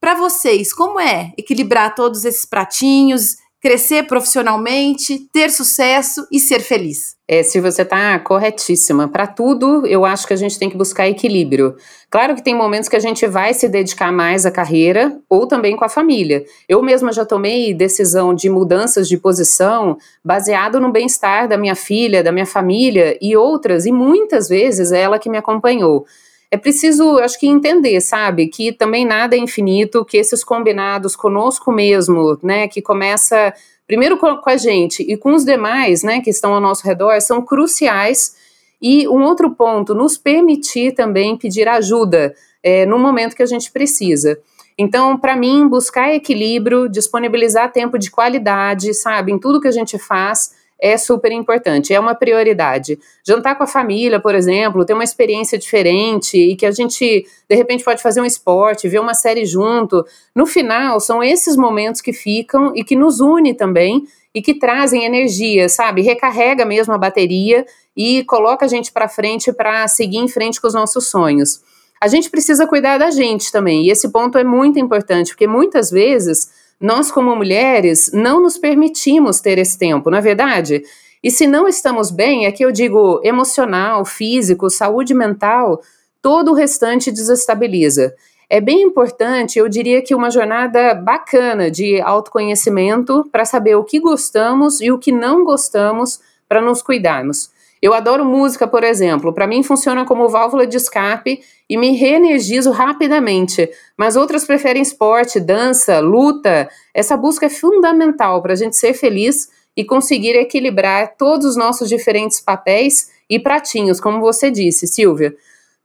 Para 0.00 0.14
vocês, 0.14 0.72
como 0.72 0.98
é 0.98 1.32
equilibrar 1.36 1.94
todos 1.94 2.24
esses 2.24 2.44
pratinhos, 2.44 3.36
crescer 3.60 4.04
profissionalmente, 4.04 5.18
ter 5.32 5.50
sucesso 5.50 6.26
e 6.30 6.38
ser 6.38 6.60
feliz. 6.60 7.16
É, 7.30 7.42
se 7.42 7.60
você 7.60 7.82
está 7.82 8.18
corretíssima. 8.20 9.06
Para 9.06 9.26
tudo, 9.26 9.86
eu 9.86 10.04
acho 10.04 10.26
que 10.26 10.32
a 10.32 10.36
gente 10.36 10.58
tem 10.58 10.70
que 10.70 10.76
buscar 10.76 11.08
equilíbrio. 11.08 11.76
Claro 12.08 12.34
que 12.34 12.42
tem 12.42 12.54
momentos 12.54 12.88
que 12.88 12.96
a 12.96 13.00
gente 13.00 13.26
vai 13.26 13.52
se 13.52 13.68
dedicar 13.68 14.10
mais 14.10 14.46
à 14.46 14.50
carreira 14.50 15.18
ou 15.28 15.46
também 15.46 15.76
com 15.76 15.84
a 15.84 15.90
família. 15.90 16.42
Eu 16.66 16.82
mesma 16.82 17.12
já 17.12 17.26
tomei 17.26 17.74
decisão 17.74 18.32
de 18.32 18.48
mudanças 18.48 19.06
de 19.06 19.18
posição 19.18 19.98
baseado 20.24 20.80
no 20.80 20.90
bem-estar 20.90 21.46
da 21.46 21.58
minha 21.58 21.74
filha, 21.74 22.22
da 22.22 22.32
minha 22.32 22.46
família 22.46 23.18
e 23.20 23.36
outras, 23.36 23.84
e 23.84 23.92
muitas 23.92 24.48
vezes 24.48 24.90
é 24.90 25.00
ela 25.00 25.18
que 25.18 25.28
me 25.28 25.36
acompanhou 25.36 26.06
é 26.50 26.56
preciso, 26.56 27.18
acho 27.18 27.38
que, 27.38 27.46
entender, 27.46 28.00
sabe, 28.00 28.48
que 28.48 28.72
também 28.72 29.04
nada 29.04 29.36
é 29.36 29.38
infinito, 29.38 30.04
que 30.04 30.16
esses 30.16 30.42
combinados 30.42 31.14
conosco 31.14 31.70
mesmo, 31.70 32.38
né, 32.42 32.66
que 32.68 32.80
começa 32.80 33.52
primeiro 33.86 34.16
com 34.18 34.40
a 34.44 34.56
gente 34.56 35.02
e 35.02 35.16
com 35.16 35.34
os 35.34 35.44
demais, 35.44 36.02
né, 36.02 36.20
que 36.20 36.30
estão 36.30 36.54
ao 36.54 36.60
nosso 36.60 36.86
redor, 36.86 37.20
são 37.20 37.42
cruciais. 37.42 38.36
E 38.80 39.08
um 39.08 39.22
outro 39.24 39.50
ponto, 39.50 39.94
nos 39.94 40.16
permitir 40.16 40.92
também 40.92 41.36
pedir 41.36 41.68
ajuda 41.68 42.34
é, 42.62 42.86
no 42.86 42.98
momento 42.98 43.34
que 43.34 43.42
a 43.42 43.46
gente 43.46 43.70
precisa. 43.70 44.38
Então, 44.78 45.18
para 45.18 45.34
mim, 45.34 45.66
buscar 45.66 46.14
equilíbrio, 46.14 46.88
disponibilizar 46.88 47.72
tempo 47.72 47.98
de 47.98 48.10
qualidade, 48.10 48.94
sabe, 48.94 49.32
em 49.32 49.38
tudo 49.38 49.60
que 49.60 49.66
a 49.68 49.72
gente 49.72 49.98
faz, 49.98 50.52
é 50.80 50.96
super 50.96 51.32
importante, 51.32 51.92
é 51.92 51.98
uma 51.98 52.14
prioridade. 52.14 52.98
Jantar 53.26 53.56
com 53.56 53.64
a 53.64 53.66
família, 53.66 54.20
por 54.20 54.34
exemplo, 54.34 54.84
ter 54.84 54.94
uma 54.94 55.04
experiência 55.04 55.58
diferente 55.58 56.36
e 56.36 56.54
que 56.54 56.64
a 56.64 56.70
gente, 56.70 57.26
de 57.48 57.56
repente, 57.56 57.82
pode 57.82 58.02
fazer 58.02 58.20
um 58.20 58.24
esporte, 58.24 58.88
ver 58.88 59.00
uma 59.00 59.14
série 59.14 59.44
junto. 59.44 60.04
No 60.34 60.46
final, 60.46 61.00
são 61.00 61.22
esses 61.22 61.56
momentos 61.56 62.00
que 62.00 62.12
ficam 62.12 62.72
e 62.76 62.84
que 62.84 62.94
nos 62.94 63.20
une 63.20 63.54
também 63.54 64.04
e 64.34 64.40
que 64.40 64.54
trazem 64.54 65.04
energia, 65.04 65.68
sabe? 65.68 66.02
Recarrega 66.02 66.64
mesmo 66.64 66.94
a 66.94 66.98
bateria 66.98 67.66
e 67.96 68.22
coloca 68.24 68.64
a 68.64 68.68
gente 68.68 68.92
para 68.92 69.08
frente 69.08 69.52
para 69.52 69.88
seguir 69.88 70.18
em 70.18 70.28
frente 70.28 70.60
com 70.60 70.68
os 70.68 70.74
nossos 70.74 71.08
sonhos. 71.10 71.60
A 72.00 72.06
gente 72.06 72.30
precisa 72.30 72.64
cuidar 72.64 72.98
da 72.98 73.10
gente 73.10 73.50
também, 73.50 73.86
e 73.86 73.90
esse 73.90 74.12
ponto 74.12 74.38
é 74.38 74.44
muito 74.44 74.78
importante, 74.78 75.30
porque 75.30 75.48
muitas 75.48 75.90
vezes 75.90 76.48
nós, 76.80 77.10
como 77.10 77.34
mulheres, 77.34 78.10
não 78.12 78.40
nos 78.40 78.56
permitimos 78.56 79.40
ter 79.40 79.58
esse 79.58 79.76
tempo, 79.76 80.10
não 80.10 80.18
é 80.18 80.20
verdade? 80.20 80.82
E 81.22 81.30
se 81.30 81.46
não 81.46 81.66
estamos 81.66 82.10
bem, 82.10 82.46
é 82.46 82.52
que 82.52 82.64
eu 82.64 82.70
digo 82.70 83.20
emocional, 83.24 84.04
físico, 84.04 84.70
saúde 84.70 85.12
mental, 85.12 85.80
todo 86.22 86.52
o 86.52 86.54
restante 86.54 87.10
desestabiliza. 87.10 88.14
É 88.48 88.60
bem 88.60 88.82
importante, 88.82 89.58
eu 89.58 89.68
diria 89.68 90.00
que 90.00 90.14
uma 90.14 90.30
jornada 90.30 90.94
bacana 90.94 91.70
de 91.70 92.00
autoconhecimento 92.00 93.28
para 93.30 93.44
saber 93.44 93.74
o 93.74 93.84
que 93.84 94.00
gostamos 94.00 94.80
e 94.80 94.90
o 94.90 94.98
que 94.98 95.12
não 95.12 95.44
gostamos 95.44 96.20
para 96.48 96.62
nos 96.62 96.80
cuidarmos. 96.80 97.50
Eu 97.80 97.94
adoro 97.94 98.24
música, 98.24 98.66
por 98.66 98.82
exemplo. 98.82 99.32
Para 99.32 99.46
mim 99.46 99.62
funciona 99.62 100.04
como 100.04 100.28
válvula 100.28 100.66
de 100.66 100.76
escape 100.76 101.40
e 101.68 101.76
me 101.76 101.96
reenergizo 101.96 102.70
rapidamente. 102.70 103.70
Mas 103.96 104.16
outras 104.16 104.44
preferem 104.44 104.82
esporte, 104.82 105.38
dança, 105.38 106.00
luta. 106.00 106.68
Essa 106.92 107.16
busca 107.16 107.46
é 107.46 107.50
fundamental 107.50 108.42
para 108.42 108.52
a 108.52 108.56
gente 108.56 108.76
ser 108.76 108.94
feliz 108.94 109.48
e 109.76 109.84
conseguir 109.84 110.34
equilibrar 110.34 111.14
todos 111.16 111.46
os 111.46 111.56
nossos 111.56 111.88
diferentes 111.88 112.40
papéis 112.40 113.10
e 113.30 113.38
pratinhos, 113.38 114.00
como 114.00 114.20
você 114.20 114.50
disse, 114.50 114.88
Silvia. 114.88 115.36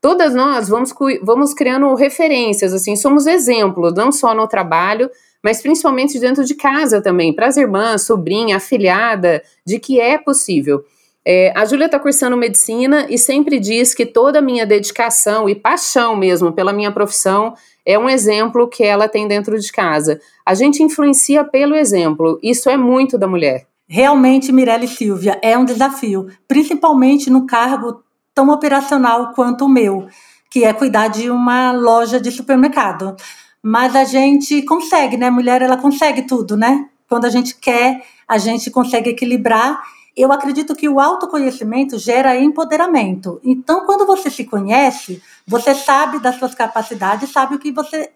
Todas 0.01 0.33
nós 0.33 0.67
vamos, 0.67 0.93
vamos 1.21 1.53
criando 1.53 1.93
referências, 1.93 2.73
assim, 2.73 2.95
somos 2.95 3.27
exemplos, 3.27 3.93
não 3.93 4.11
só 4.11 4.33
no 4.33 4.47
trabalho, 4.47 5.09
mas 5.43 5.61
principalmente 5.61 6.19
dentro 6.19 6.43
de 6.43 6.55
casa 6.55 7.01
também, 7.01 7.33
para 7.33 7.47
as 7.47 7.55
irmãs, 7.55 8.01
sobrinha, 8.01 8.57
afilhada, 8.57 9.43
de 9.65 9.77
que 9.77 9.99
é 9.99 10.17
possível. 10.17 10.83
É, 11.25 11.53
a 11.55 11.63
Júlia 11.63 11.85
está 11.85 11.97
cursando 11.97 12.35
medicina 12.35 13.07
e 13.09 13.17
sempre 13.17 13.59
diz 13.59 13.93
que 13.93 14.05
toda 14.05 14.39
a 14.39 14.41
minha 14.41 14.65
dedicação 14.65 15.47
e 15.47 15.55
paixão 15.55 16.15
mesmo 16.15 16.51
pela 16.51 16.73
minha 16.73 16.91
profissão 16.91 17.53
é 17.85 17.97
um 17.97 18.09
exemplo 18.09 18.67
que 18.67 18.83
ela 18.83 19.07
tem 19.07 19.27
dentro 19.27 19.57
de 19.57 19.71
casa. 19.71 20.19
A 20.45 20.53
gente 20.53 20.83
influencia 20.83 21.43
pelo 21.43 21.75
exemplo, 21.75 22.39
isso 22.43 22.69
é 22.69 22.75
muito 22.75 23.17
da 23.17 23.27
mulher. 23.27 23.67
Realmente, 23.87 24.51
Mirelle 24.51 24.87
Silvia, 24.87 25.39
é 25.41 25.57
um 25.57 25.65
desafio, 25.65 26.27
principalmente 26.47 27.29
no 27.29 27.45
cargo 27.45 28.03
tão 28.33 28.49
operacional 28.49 29.33
quanto 29.33 29.65
o 29.65 29.69
meu, 29.69 30.07
que 30.49 30.63
é 30.63 30.73
cuidar 30.73 31.07
de 31.07 31.29
uma 31.29 31.71
loja 31.71 32.19
de 32.19 32.31
supermercado. 32.31 33.15
Mas 33.61 33.95
a 33.95 34.03
gente 34.03 34.61
consegue, 34.63 35.15
né? 35.15 35.29
Mulher, 35.29 35.61
ela 35.61 35.77
consegue 35.77 36.23
tudo, 36.23 36.57
né? 36.57 36.89
Quando 37.07 37.25
a 37.25 37.29
gente 37.29 37.55
quer, 37.55 38.03
a 38.27 38.37
gente 38.37 38.71
consegue 38.71 39.11
equilibrar 39.11 39.81
eu 40.15 40.31
acredito 40.31 40.75
que 40.75 40.87
o 40.87 40.99
autoconhecimento 40.99 41.97
gera 41.97 42.39
empoderamento. 42.39 43.39
Então, 43.43 43.85
quando 43.85 44.05
você 44.05 44.29
se 44.29 44.45
conhece, 44.45 45.21
você 45.45 45.73
sabe 45.73 46.19
das 46.19 46.35
suas 46.35 46.53
capacidades, 46.53 47.31
sabe 47.31 47.55
o 47.55 47.59
que 47.59 47.71
você, 47.71 48.11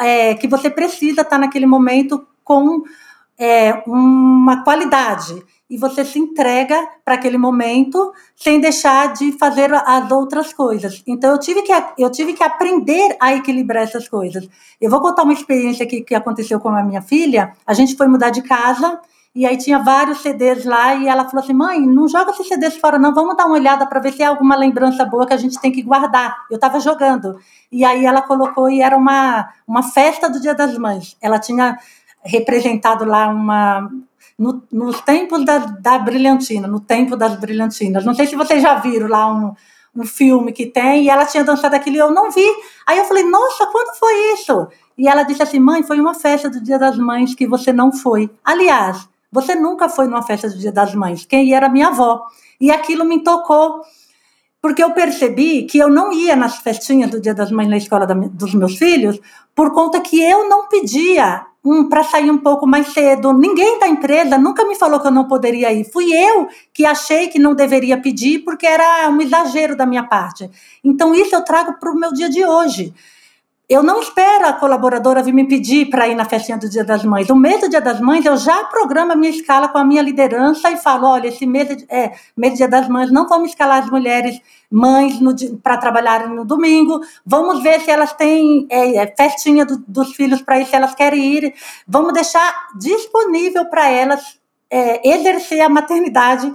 é, 0.00 0.34
que 0.34 0.48
você 0.48 0.70
precisa 0.70 1.20
estar 1.20 1.38
naquele 1.38 1.66
momento 1.66 2.26
com 2.42 2.82
é, 3.38 3.82
uma 3.86 4.64
qualidade. 4.64 5.42
E 5.68 5.78
você 5.78 6.04
se 6.04 6.18
entrega 6.18 6.76
para 7.02 7.14
aquele 7.14 7.38
momento 7.38 8.12
sem 8.36 8.60
deixar 8.60 9.14
de 9.14 9.32
fazer 9.32 9.72
as 9.72 10.10
outras 10.10 10.52
coisas. 10.52 11.02
Então, 11.06 11.30
eu 11.30 11.38
tive, 11.38 11.62
que, 11.62 11.72
eu 11.98 12.10
tive 12.10 12.34
que 12.34 12.42
aprender 12.42 13.16
a 13.18 13.34
equilibrar 13.34 13.82
essas 13.82 14.06
coisas. 14.06 14.46
Eu 14.80 14.90
vou 14.90 15.00
contar 15.00 15.22
uma 15.22 15.32
experiência 15.32 15.84
aqui 15.84 16.02
que 16.02 16.14
aconteceu 16.14 16.60
com 16.60 16.68
a 16.68 16.82
minha 16.82 17.00
filha. 17.00 17.54
A 17.66 17.72
gente 17.72 17.96
foi 17.96 18.06
mudar 18.06 18.28
de 18.30 18.42
casa 18.42 19.00
e 19.34 19.46
aí 19.46 19.56
tinha 19.56 19.78
vários 19.78 20.20
CDs 20.20 20.66
lá 20.66 20.94
e 20.94 21.08
ela 21.08 21.24
falou 21.24 21.42
assim: 21.42 21.54
mãe, 21.54 21.80
não 21.80 22.06
joga 22.06 22.32
esses 22.32 22.46
CDs 22.46 22.76
fora, 22.76 22.98
não. 22.98 23.14
Vamos 23.14 23.34
dar 23.34 23.46
uma 23.46 23.54
olhada 23.54 23.86
para 23.86 23.98
ver 23.98 24.12
se 24.12 24.22
é 24.22 24.26
alguma 24.26 24.54
lembrança 24.54 25.06
boa 25.06 25.26
que 25.26 25.32
a 25.32 25.38
gente 25.38 25.58
tem 25.58 25.72
que 25.72 25.82
guardar. 25.82 26.36
Eu 26.50 26.56
estava 26.56 26.78
jogando. 26.78 27.38
E 27.70 27.82
aí 27.82 28.04
ela 28.04 28.20
colocou 28.20 28.68
e 28.68 28.82
era 28.82 28.94
uma, 28.94 29.48
uma 29.66 29.82
festa 29.82 30.28
do 30.28 30.38
Dia 30.38 30.54
das 30.54 30.76
Mães. 30.76 31.16
Ela 31.20 31.38
tinha 31.38 31.78
representado 32.22 33.06
lá 33.06 33.28
uma. 33.28 33.90
No, 34.38 34.62
nos 34.70 35.00
tempos 35.02 35.44
da, 35.44 35.58
da 35.58 35.98
brilhantina, 35.98 36.66
no 36.66 36.80
tempo 36.80 37.16
das 37.16 37.36
brilhantinas. 37.36 38.04
Não 38.04 38.14
sei 38.14 38.26
se 38.26 38.36
vocês 38.36 38.60
já 38.60 38.74
viram 38.74 39.08
lá 39.08 39.32
um, 39.32 39.54
um 39.94 40.04
filme 40.04 40.52
que 40.52 40.66
tem, 40.66 41.04
e 41.04 41.08
ela 41.08 41.24
tinha 41.24 41.44
dançado 41.44 41.76
aquilo 41.76 41.96
e 41.96 41.98
eu 42.00 42.10
não 42.10 42.30
vi. 42.30 42.46
Aí 42.86 42.98
eu 42.98 43.04
falei, 43.04 43.24
nossa, 43.24 43.66
quando 43.66 43.96
foi 43.98 44.34
isso? 44.34 44.68
E 44.98 45.06
ela 45.06 45.22
disse 45.22 45.42
assim, 45.42 45.60
mãe, 45.60 45.82
foi 45.82 46.00
uma 46.00 46.14
festa 46.14 46.50
do 46.50 46.60
Dia 46.60 46.78
das 46.78 46.98
Mães 46.98 47.34
que 47.34 47.46
você 47.46 47.72
não 47.72 47.92
foi. 47.92 48.30
Aliás, 48.44 49.08
você 49.32 49.54
nunca 49.54 49.88
foi 49.88 50.06
numa 50.06 50.22
festa 50.22 50.50
do 50.50 50.58
Dia 50.58 50.70
das 50.70 50.94
Mães. 50.94 51.24
Quem 51.24 51.48
ia 51.48 51.56
era 51.56 51.68
minha 51.70 51.88
avó. 51.88 52.26
E 52.60 52.70
aquilo 52.70 53.04
me 53.04 53.24
tocou, 53.24 53.80
porque 54.60 54.84
eu 54.84 54.92
percebi 54.92 55.62
que 55.62 55.78
eu 55.78 55.88
não 55.88 56.12
ia 56.12 56.36
nas 56.36 56.58
festinhas 56.58 57.10
do 57.10 57.20
Dia 57.20 57.34
das 57.34 57.50
Mães 57.50 57.68
na 57.68 57.78
escola 57.78 58.06
da, 58.06 58.12
dos 58.12 58.54
meus 58.54 58.76
filhos, 58.76 59.18
por 59.54 59.72
conta 59.72 60.00
que 60.00 60.20
eu 60.22 60.48
não 60.48 60.68
pedia 60.68 61.46
um, 61.64 61.88
para 61.88 62.04
sair 62.04 62.30
um 62.30 62.38
pouco 62.38 62.66
mais 62.66 62.88
cedo. 62.88 63.32
Ninguém 63.32 63.78
da 63.78 63.88
empresa 63.88 64.36
nunca 64.36 64.66
me 64.66 64.74
falou 64.74 65.00
que 65.00 65.06
eu 65.06 65.12
não 65.12 65.26
poderia 65.26 65.72
ir. 65.72 65.90
Fui 65.90 66.12
eu 66.12 66.48
que 66.72 66.84
achei 66.84 67.28
que 67.28 67.38
não 67.38 67.54
deveria 67.54 67.96
pedir, 67.96 68.40
porque 68.40 68.66
era 68.66 69.08
um 69.08 69.20
exagero 69.20 69.74
da 69.74 69.86
minha 69.86 70.02
parte. 70.02 70.50
Então, 70.84 71.14
isso 71.14 71.34
eu 71.34 71.42
trago 71.42 71.78
para 71.78 71.90
o 71.90 71.94
meu 71.94 72.12
dia 72.12 72.28
de 72.28 72.44
hoje. 72.44 72.92
Eu 73.68 73.82
não 73.82 74.00
espero 74.00 74.46
a 74.46 74.52
colaboradora 74.52 75.22
vir 75.22 75.32
me 75.32 75.46
pedir 75.46 75.88
para 75.88 76.06
ir 76.08 76.14
na 76.14 76.24
festinha 76.24 76.58
do 76.58 76.68
Dia 76.68 76.84
das 76.84 77.04
Mães. 77.04 77.30
O 77.30 77.36
mês 77.36 77.60
do 77.60 77.70
Dia 77.70 77.80
das 77.80 78.00
Mães, 78.00 78.24
eu 78.24 78.36
já 78.36 78.64
programo 78.64 79.12
a 79.12 79.16
minha 79.16 79.30
escala 79.30 79.68
com 79.68 79.78
a 79.78 79.84
minha 79.84 80.02
liderança 80.02 80.70
e 80.70 80.76
falo: 80.76 81.06
olha, 81.06 81.28
esse 81.28 81.46
mês, 81.46 81.84
é, 81.88 82.12
mês 82.36 82.54
do 82.54 82.56
Dia 82.56 82.68
das 82.68 82.88
Mães, 82.88 83.10
não 83.10 83.28
vamos 83.28 83.50
escalar 83.50 83.82
as 83.82 83.88
mulheres 83.90 84.40
mães 84.70 85.18
para 85.62 85.76
trabalhar 85.76 86.28
no 86.28 86.44
domingo. 86.44 87.00
Vamos 87.24 87.62
ver 87.62 87.80
se 87.80 87.90
elas 87.90 88.12
têm 88.12 88.66
é, 88.68 88.96
é 88.96 89.14
festinha 89.16 89.64
do, 89.64 89.82
dos 89.86 90.14
filhos 90.16 90.42
para 90.42 90.60
ir, 90.60 90.66
se 90.66 90.76
elas 90.76 90.94
querem 90.94 91.22
ir. 91.22 91.54
Vamos 91.86 92.12
deixar 92.12 92.68
disponível 92.78 93.64
para 93.66 93.88
elas 93.88 94.38
é, 94.70 95.08
exercer 95.08 95.60
a 95.60 95.68
maternidade 95.68 96.52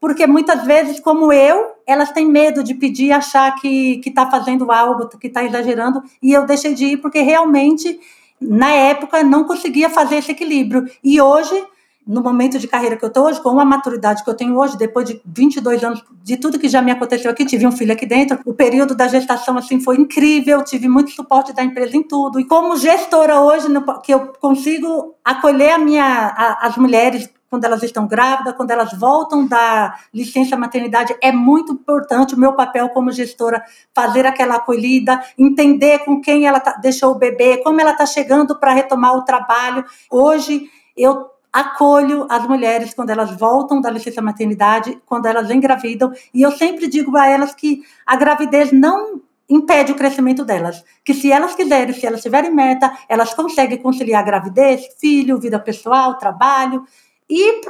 porque 0.00 0.26
muitas 0.26 0.64
vezes, 0.64 1.00
como 1.00 1.32
eu, 1.32 1.72
elas 1.86 2.12
têm 2.12 2.26
medo 2.26 2.62
de 2.62 2.74
pedir, 2.74 3.12
achar 3.12 3.54
que 3.56 4.00
está 4.06 4.30
fazendo 4.30 4.70
algo, 4.70 5.08
que 5.18 5.26
está 5.26 5.42
exagerando, 5.42 6.02
e 6.22 6.32
eu 6.32 6.46
deixei 6.46 6.74
de 6.74 6.84
ir 6.86 6.96
porque 6.98 7.20
realmente, 7.20 7.98
na 8.40 8.70
época, 8.70 9.22
não 9.22 9.44
conseguia 9.44 9.90
fazer 9.90 10.16
esse 10.16 10.30
equilíbrio. 10.30 10.88
E 11.02 11.20
hoje, 11.20 11.64
no 12.06 12.22
momento 12.22 12.58
de 12.58 12.68
carreira 12.68 12.96
que 12.96 13.04
eu 13.04 13.08
estou 13.08 13.26
hoje, 13.26 13.42
com 13.42 13.58
a 13.58 13.64
maturidade 13.64 14.22
que 14.22 14.30
eu 14.30 14.34
tenho 14.34 14.56
hoje, 14.56 14.78
depois 14.78 15.04
de 15.04 15.20
22 15.26 15.82
anos 15.82 16.04
de 16.22 16.36
tudo 16.36 16.58
que 16.58 16.68
já 16.68 16.80
me 16.80 16.92
aconteceu 16.92 17.30
aqui, 17.30 17.44
tive 17.44 17.66
um 17.66 17.72
filho 17.72 17.92
aqui 17.92 18.06
dentro, 18.06 18.38
o 18.46 18.54
período 18.54 18.94
da 18.94 19.08
gestação 19.08 19.58
assim 19.58 19.80
foi 19.80 19.96
incrível, 19.96 20.62
tive 20.62 20.88
muito 20.88 21.10
suporte 21.10 21.52
da 21.52 21.64
empresa 21.64 21.96
em 21.96 22.02
tudo. 22.02 22.38
E 22.38 22.44
como 22.44 22.76
gestora 22.76 23.40
hoje, 23.40 23.66
que 24.04 24.14
eu 24.14 24.32
consigo 24.40 25.16
acolher 25.24 25.72
a 25.72 25.78
minha, 25.78 26.04
a, 26.04 26.68
as 26.68 26.76
mulheres 26.76 27.28
quando 27.50 27.64
elas 27.64 27.82
estão 27.82 28.06
grávidas, 28.06 28.54
quando 28.54 28.70
elas 28.70 28.92
voltam 28.92 29.46
da 29.46 29.98
licença 30.12 30.56
maternidade, 30.56 31.16
é 31.22 31.32
muito 31.32 31.72
importante 31.72 32.34
o 32.34 32.38
meu 32.38 32.52
papel 32.52 32.88
como 32.90 33.10
gestora 33.10 33.62
fazer 33.94 34.26
aquela 34.26 34.56
acolhida, 34.56 35.22
entender 35.38 36.00
com 36.00 36.20
quem 36.20 36.46
ela 36.46 36.60
tá, 36.60 36.72
deixou 36.72 37.12
o 37.12 37.18
bebê, 37.18 37.58
como 37.58 37.80
ela 37.80 37.92
está 37.92 38.06
chegando 38.06 38.58
para 38.58 38.72
retomar 38.72 39.16
o 39.16 39.22
trabalho. 39.22 39.84
Hoje 40.10 40.68
eu 40.96 41.30
acolho 41.52 42.26
as 42.28 42.46
mulheres 42.46 42.92
quando 42.92 43.10
elas 43.10 43.30
voltam 43.30 43.80
da 43.80 43.90
licença 43.90 44.20
maternidade, 44.20 45.00
quando 45.06 45.26
elas 45.26 45.50
engravidam, 45.50 46.12
e 46.32 46.42
eu 46.42 46.52
sempre 46.52 46.86
digo 46.86 47.16
a 47.16 47.26
elas 47.26 47.54
que 47.54 47.82
a 48.06 48.16
gravidez 48.16 48.70
não 48.70 49.22
impede 49.48 49.92
o 49.92 49.94
crescimento 49.94 50.44
delas. 50.44 50.84
Que 51.02 51.14
se 51.14 51.32
elas 51.32 51.54
quiserem, 51.54 51.94
se 51.94 52.06
elas 52.06 52.20
tiverem 52.20 52.54
meta, 52.54 52.92
elas 53.08 53.32
conseguem 53.32 53.78
conciliar 53.78 54.24
gravidez, 54.24 54.86
filho, 55.00 55.38
vida 55.38 55.58
pessoal, 55.58 56.18
trabalho. 56.18 56.84
E 57.28 57.60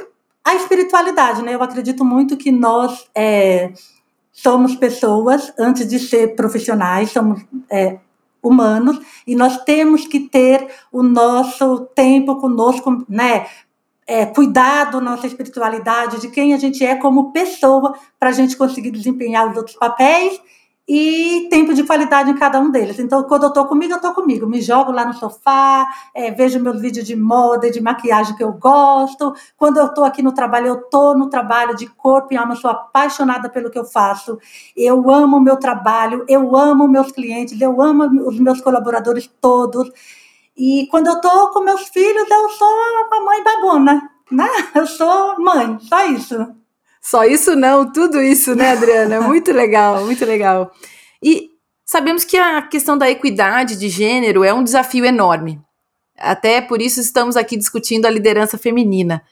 a 0.43 0.55
espiritualidade, 0.55 1.41
né? 1.41 1.53
Eu 1.53 1.61
acredito 1.61 2.05
muito 2.05 2.37
que 2.37 2.51
nós 2.51 3.07
é, 3.13 3.71
somos 4.31 4.75
pessoas, 4.75 5.53
antes 5.59 5.87
de 5.87 5.99
ser 5.99 6.35
profissionais, 6.35 7.11
somos 7.11 7.41
é, 7.69 7.99
humanos, 8.41 8.99
e 9.27 9.35
nós 9.35 9.63
temos 9.63 10.07
que 10.07 10.21
ter 10.21 10.67
o 10.91 11.03
nosso 11.03 11.87
tempo 11.93 12.37
conosco, 12.37 13.05
né? 13.07 13.47
É, 14.07 14.25
nossa 15.01 15.27
espiritualidade, 15.27 16.19
de 16.19 16.29
quem 16.29 16.53
a 16.53 16.57
gente 16.57 16.83
é 16.83 16.95
como 16.95 17.31
pessoa, 17.31 17.93
para 18.19 18.29
a 18.29 18.33
gente 18.33 18.57
conseguir 18.57 18.89
desempenhar 18.89 19.51
os 19.51 19.55
outros 19.55 19.75
papéis 19.75 20.41
e 20.91 21.47
tempo 21.51 21.71
de 21.71 21.83
qualidade 21.83 22.31
em 22.31 22.35
cada 22.35 22.59
um 22.59 22.71
deles. 22.71 22.97
Então, 22.97 23.21
quando 23.25 23.43
eu 23.43 23.49
estou 23.49 23.67
comigo, 23.67 23.93
eu 23.93 23.97
estou 23.97 24.11
comigo. 24.11 24.47
Me 24.47 24.59
jogo 24.59 24.91
lá 24.91 25.05
no 25.05 25.13
sofá, 25.13 25.87
é, 26.15 26.31
vejo 26.31 26.59
meus 26.59 26.81
vídeos 26.81 27.05
de 27.05 27.15
moda 27.15 27.67
e 27.67 27.71
de 27.71 27.79
maquiagem 27.79 28.35
que 28.35 28.43
eu 28.43 28.51
gosto. 28.53 29.31
Quando 29.55 29.77
eu 29.77 29.85
estou 29.85 30.03
aqui 30.03 30.23
no 30.23 30.31
trabalho, 30.31 30.65
eu 30.65 30.79
estou 30.79 31.15
no 31.15 31.29
trabalho 31.29 31.75
de 31.75 31.85
corpo 31.85 32.33
e 32.33 32.37
alma, 32.37 32.55
sou 32.55 32.71
apaixonada 32.71 33.47
pelo 33.49 33.69
que 33.69 33.77
eu 33.77 33.85
faço. 33.85 34.39
Eu 34.75 35.11
amo 35.11 35.37
o 35.37 35.41
meu 35.41 35.57
trabalho, 35.57 36.25
eu 36.27 36.55
amo 36.55 36.87
meus 36.87 37.11
clientes, 37.11 37.61
eu 37.61 37.79
amo 37.79 38.27
os 38.27 38.39
meus 38.39 38.59
colaboradores 38.59 39.29
todos. 39.39 39.91
E 40.57 40.87
quando 40.89 41.05
eu 41.05 41.13
estou 41.13 41.51
com 41.51 41.59
meus 41.59 41.87
filhos, 41.89 42.27
eu 42.27 42.49
sou 42.49 42.67
uma 42.67 43.25
mãe 43.25 43.43
babona. 43.43 44.09
Né? 44.31 44.49
Eu 44.73 44.87
sou 44.87 45.39
mãe, 45.39 45.77
só 45.81 46.07
isso. 46.07 46.47
Só 47.01 47.23
isso 47.23 47.55
não, 47.55 47.91
tudo 47.91 48.21
isso, 48.21 48.55
né, 48.55 48.71
Adriana? 48.71 49.21
Muito 49.27 49.51
legal, 49.51 50.05
muito 50.05 50.25
legal. 50.25 50.71
E 51.23 51.49
sabemos 51.85 52.23
que 52.23 52.37
a 52.37 52.61
questão 52.61 52.97
da 52.97 53.09
equidade 53.09 53.77
de 53.77 53.89
gênero 53.89 54.43
é 54.43 54.53
um 54.53 54.63
desafio 54.63 55.05
enorme. 55.05 55.59
Até 56.17 56.61
por 56.61 56.81
isso 56.81 56.99
estamos 56.99 57.37
aqui 57.37 57.55
discutindo 57.55 58.05
a 58.05 58.09
liderança 58.09 58.57
feminina. 58.57 59.23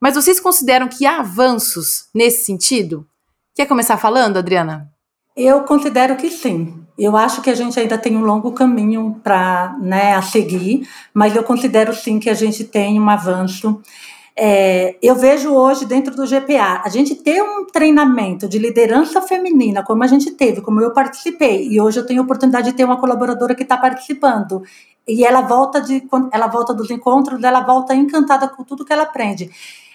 Mas 0.00 0.14
vocês 0.14 0.38
consideram 0.38 0.86
que 0.86 1.04
há 1.04 1.18
avanços 1.18 2.08
nesse 2.14 2.44
sentido? 2.44 3.06
Quer 3.54 3.66
começar 3.66 3.96
falando, 3.96 4.36
Adriana? 4.36 4.88
Eu 5.36 5.62
considero 5.62 6.16
que 6.16 6.30
sim. 6.30 6.84
Eu 6.96 7.16
acho 7.16 7.42
que 7.42 7.50
a 7.50 7.54
gente 7.54 7.78
ainda 7.78 7.98
tem 7.98 8.16
um 8.16 8.24
longo 8.24 8.52
caminho 8.52 9.20
para 9.22 9.76
né, 9.80 10.14
a 10.14 10.22
seguir, 10.22 10.88
mas 11.14 11.34
eu 11.34 11.42
considero 11.42 11.94
sim 11.94 12.18
que 12.18 12.30
a 12.30 12.34
gente 12.34 12.64
tem 12.64 13.00
um 13.00 13.08
avanço. 13.08 13.80
É, 14.40 14.96
eu 15.02 15.16
vejo 15.16 15.52
hoje 15.52 15.84
dentro 15.84 16.14
do 16.14 16.24
GPA, 16.24 16.80
a 16.84 16.88
gente 16.88 17.16
ter 17.16 17.42
um 17.42 17.66
treinamento 17.66 18.48
de 18.48 18.56
liderança 18.56 19.20
feminina, 19.20 19.82
como 19.82 20.04
a 20.04 20.06
gente 20.06 20.30
teve, 20.30 20.60
como 20.60 20.80
eu 20.80 20.92
participei, 20.92 21.66
e 21.66 21.80
hoje 21.80 21.98
eu 21.98 22.06
tenho 22.06 22.20
a 22.20 22.24
oportunidade 22.24 22.70
de 22.70 22.76
ter 22.76 22.84
uma 22.84 23.00
colaboradora 23.00 23.52
que 23.52 23.64
está 23.64 23.76
participando, 23.76 24.62
e 25.08 25.24
ela 25.24 25.40
volta 25.40 25.80
de 25.80 26.06
ela 26.32 26.46
volta 26.46 26.72
dos 26.72 26.88
encontros, 26.88 27.42
ela 27.42 27.62
volta 27.62 27.96
encantada 27.96 28.46
com 28.46 28.62
tudo 28.62 28.84
que 28.84 28.92
ela 28.92 29.02
aprende, 29.02 29.50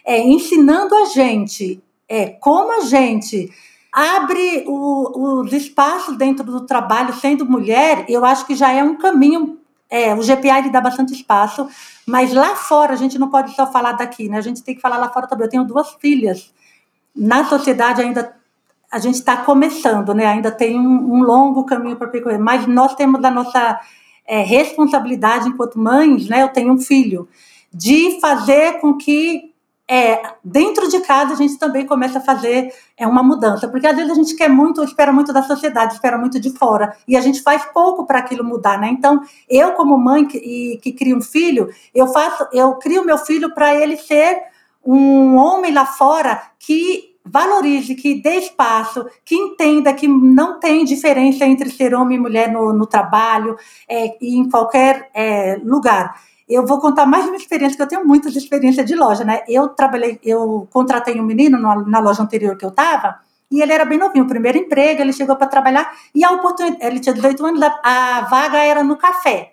é, 0.06 0.20
ensinando 0.20 0.94
a 0.94 1.06
gente 1.06 1.82
é, 2.10 2.26
como 2.28 2.82
a 2.82 2.82
gente 2.82 3.50
abre 3.94 4.66
o, 4.68 5.40
os 5.40 5.54
espaços 5.54 6.18
dentro 6.18 6.44
do 6.44 6.66
trabalho 6.66 7.14
sendo 7.14 7.46
mulher, 7.46 8.06
eu 8.10 8.26
acho 8.26 8.46
que 8.46 8.56
já 8.56 8.74
é 8.74 8.84
um 8.84 8.98
caminho 8.98 9.58
é, 9.94 10.12
o 10.16 10.24
GPA 10.24 10.58
ele 10.58 10.72
dá 10.72 10.82
bastante 10.82 11.14
espaço, 11.14 11.68
mas 12.06 12.34
lá 12.34 12.56
fora 12.56 12.94
a 12.94 12.96
gente 12.96 13.18
não 13.18 13.30
pode 13.30 13.56
só 13.56 13.72
falar 13.72 13.94
daqui, 13.94 14.28
né? 14.30 14.38
A 14.38 14.42
gente 14.42 14.64
tem 14.64 14.76
que 14.76 14.82
falar 14.82 14.98
lá 14.98 15.10
fora 15.10 15.28
também. 15.28 15.46
Eu 15.46 15.52
tenho 15.52 15.64
duas 15.64 15.92
filhas. 16.00 16.54
Na 17.16 17.46
sociedade 17.46 18.02
ainda 18.02 18.36
a 18.92 19.00
gente 19.00 19.16
está 19.16 19.38
começando, 19.38 20.14
né? 20.14 20.26
Ainda 20.26 20.52
tem 20.52 20.80
um, 20.80 21.16
um 21.16 21.24
longo 21.24 21.66
caminho 21.66 21.96
para 21.96 22.08
percorrer, 22.08 22.38
mas 22.38 22.68
nós 22.68 22.94
temos 22.94 23.24
a 23.24 23.32
nossa 23.32 23.80
é, 24.28 24.42
responsabilidade 24.42 25.50
enquanto 25.50 25.80
mães, 25.80 26.28
né? 26.28 26.44
Eu 26.44 26.50
tenho 26.50 26.74
um 26.74 26.78
filho, 26.78 27.28
de 27.74 28.20
fazer 28.20 28.80
com 28.80 28.96
que 28.96 29.53
é, 29.94 30.24
dentro 30.44 30.90
de 30.90 31.02
casa 31.02 31.34
a 31.34 31.36
gente 31.36 31.60
também 31.60 31.86
começa 31.86 32.18
a 32.18 32.22
fazer 32.22 32.74
é, 32.98 33.06
uma 33.06 33.22
mudança, 33.22 33.68
porque 33.68 33.86
às 33.86 33.96
vezes 33.96 34.12
a 34.12 34.16
gente 34.16 34.36
quer 34.36 34.50
muito, 34.50 34.84
espera 34.84 35.14
muito 35.14 35.32
da 35.32 35.44
sociedade, 35.44 35.94
espera 35.94 36.18
muito 36.18 36.40
de 36.40 36.50
fora, 36.50 36.98
e 37.08 37.16
a 37.16 37.22
gente 37.22 37.44
faz 37.44 37.64
pouco 37.66 38.04
para 38.04 38.18
aquilo 38.18 38.44
mudar, 38.44 38.80
né? 38.80 38.90
Então, 38.90 39.22
eu 39.48 39.74
como 39.74 39.96
mãe 39.96 40.26
que, 40.26 40.40
e, 40.40 40.80
que 40.80 40.94
cria 40.94 41.16
um 41.16 41.22
filho, 41.22 41.70
eu 41.94 42.08
faço, 42.08 42.48
eu 42.52 42.74
crio 42.78 43.06
meu 43.06 43.20
filho 43.20 43.54
para 43.54 43.76
ele 43.76 43.96
ser 43.96 44.42
um 44.84 45.36
homem 45.36 45.72
lá 45.72 45.86
fora 45.86 46.42
que 46.58 47.14
valorize, 47.24 47.94
que 47.94 48.16
dê 48.16 48.38
espaço, 48.38 49.06
que 49.24 49.36
entenda 49.36 49.94
que 49.94 50.08
não 50.08 50.60
tem 50.60 50.84
diferença 50.86 51.46
entre 51.46 51.70
ser 51.70 51.94
homem 51.94 52.18
e 52.18 52.20
mulher 52.20 52.52
no, 52.52 52.74
no 52.74 52.88
trabalho 52.88 53.56
é, 53.88 54.18
em 54.20 54.50
qualquer 54.50 55.12
é, 55.14 55.62
lugar 55.64 56.16
eu 56.48 56.66
vou 56.66 56.80
contar 56.80 57.06
mais 57.06 57.26
uma 57.26 57.36
experiência, 57.36 57.76
que 57.76 57.84
eu 57.84 57.88
tenho 57.88 58.06
muitas 58.06 58.36
experiências 58.36 58.86
de 58.86 58.96
loja, 58.96 59.24
né? 59.24 59.44
Eu 59.48 59.70
trabalhei, 59.70 60.20
eu 60.24 60.68
contratei 60.72 61.20
um 61.20 61.24
menino 61.24 61.58
na 61.58 62.00
loja 62.00 62.22
anterior 62.22 62.58
que 62.58 62.66
eu 62.66 62.70
estava, 62.70 63.20
e 63.50 63.62
ele 63.62 63.72
era 63.72 63.86
bem 63.86 63.98
novinho, 63.98 64.26
o 64.26 64.28
primeiro 64.28 64.58
emprego, 64.58 65.02
ele 65.02 65.14
chegou 65.14 65.36
para 65.36 65.48
trabalhar, 65.48 65.94
e 66.14 66.24
a 66.24 66.32
oportunidade, 66.32 66.86
ele 66.86 67.00
tinha 67.00 67.14
18 67.14 67.46
anos, 67.46 67.62
a 67.84 68.22
vaga 68.30 68.58
era 68.58 68.84
no 68.84 68.98
café 68.98 69.53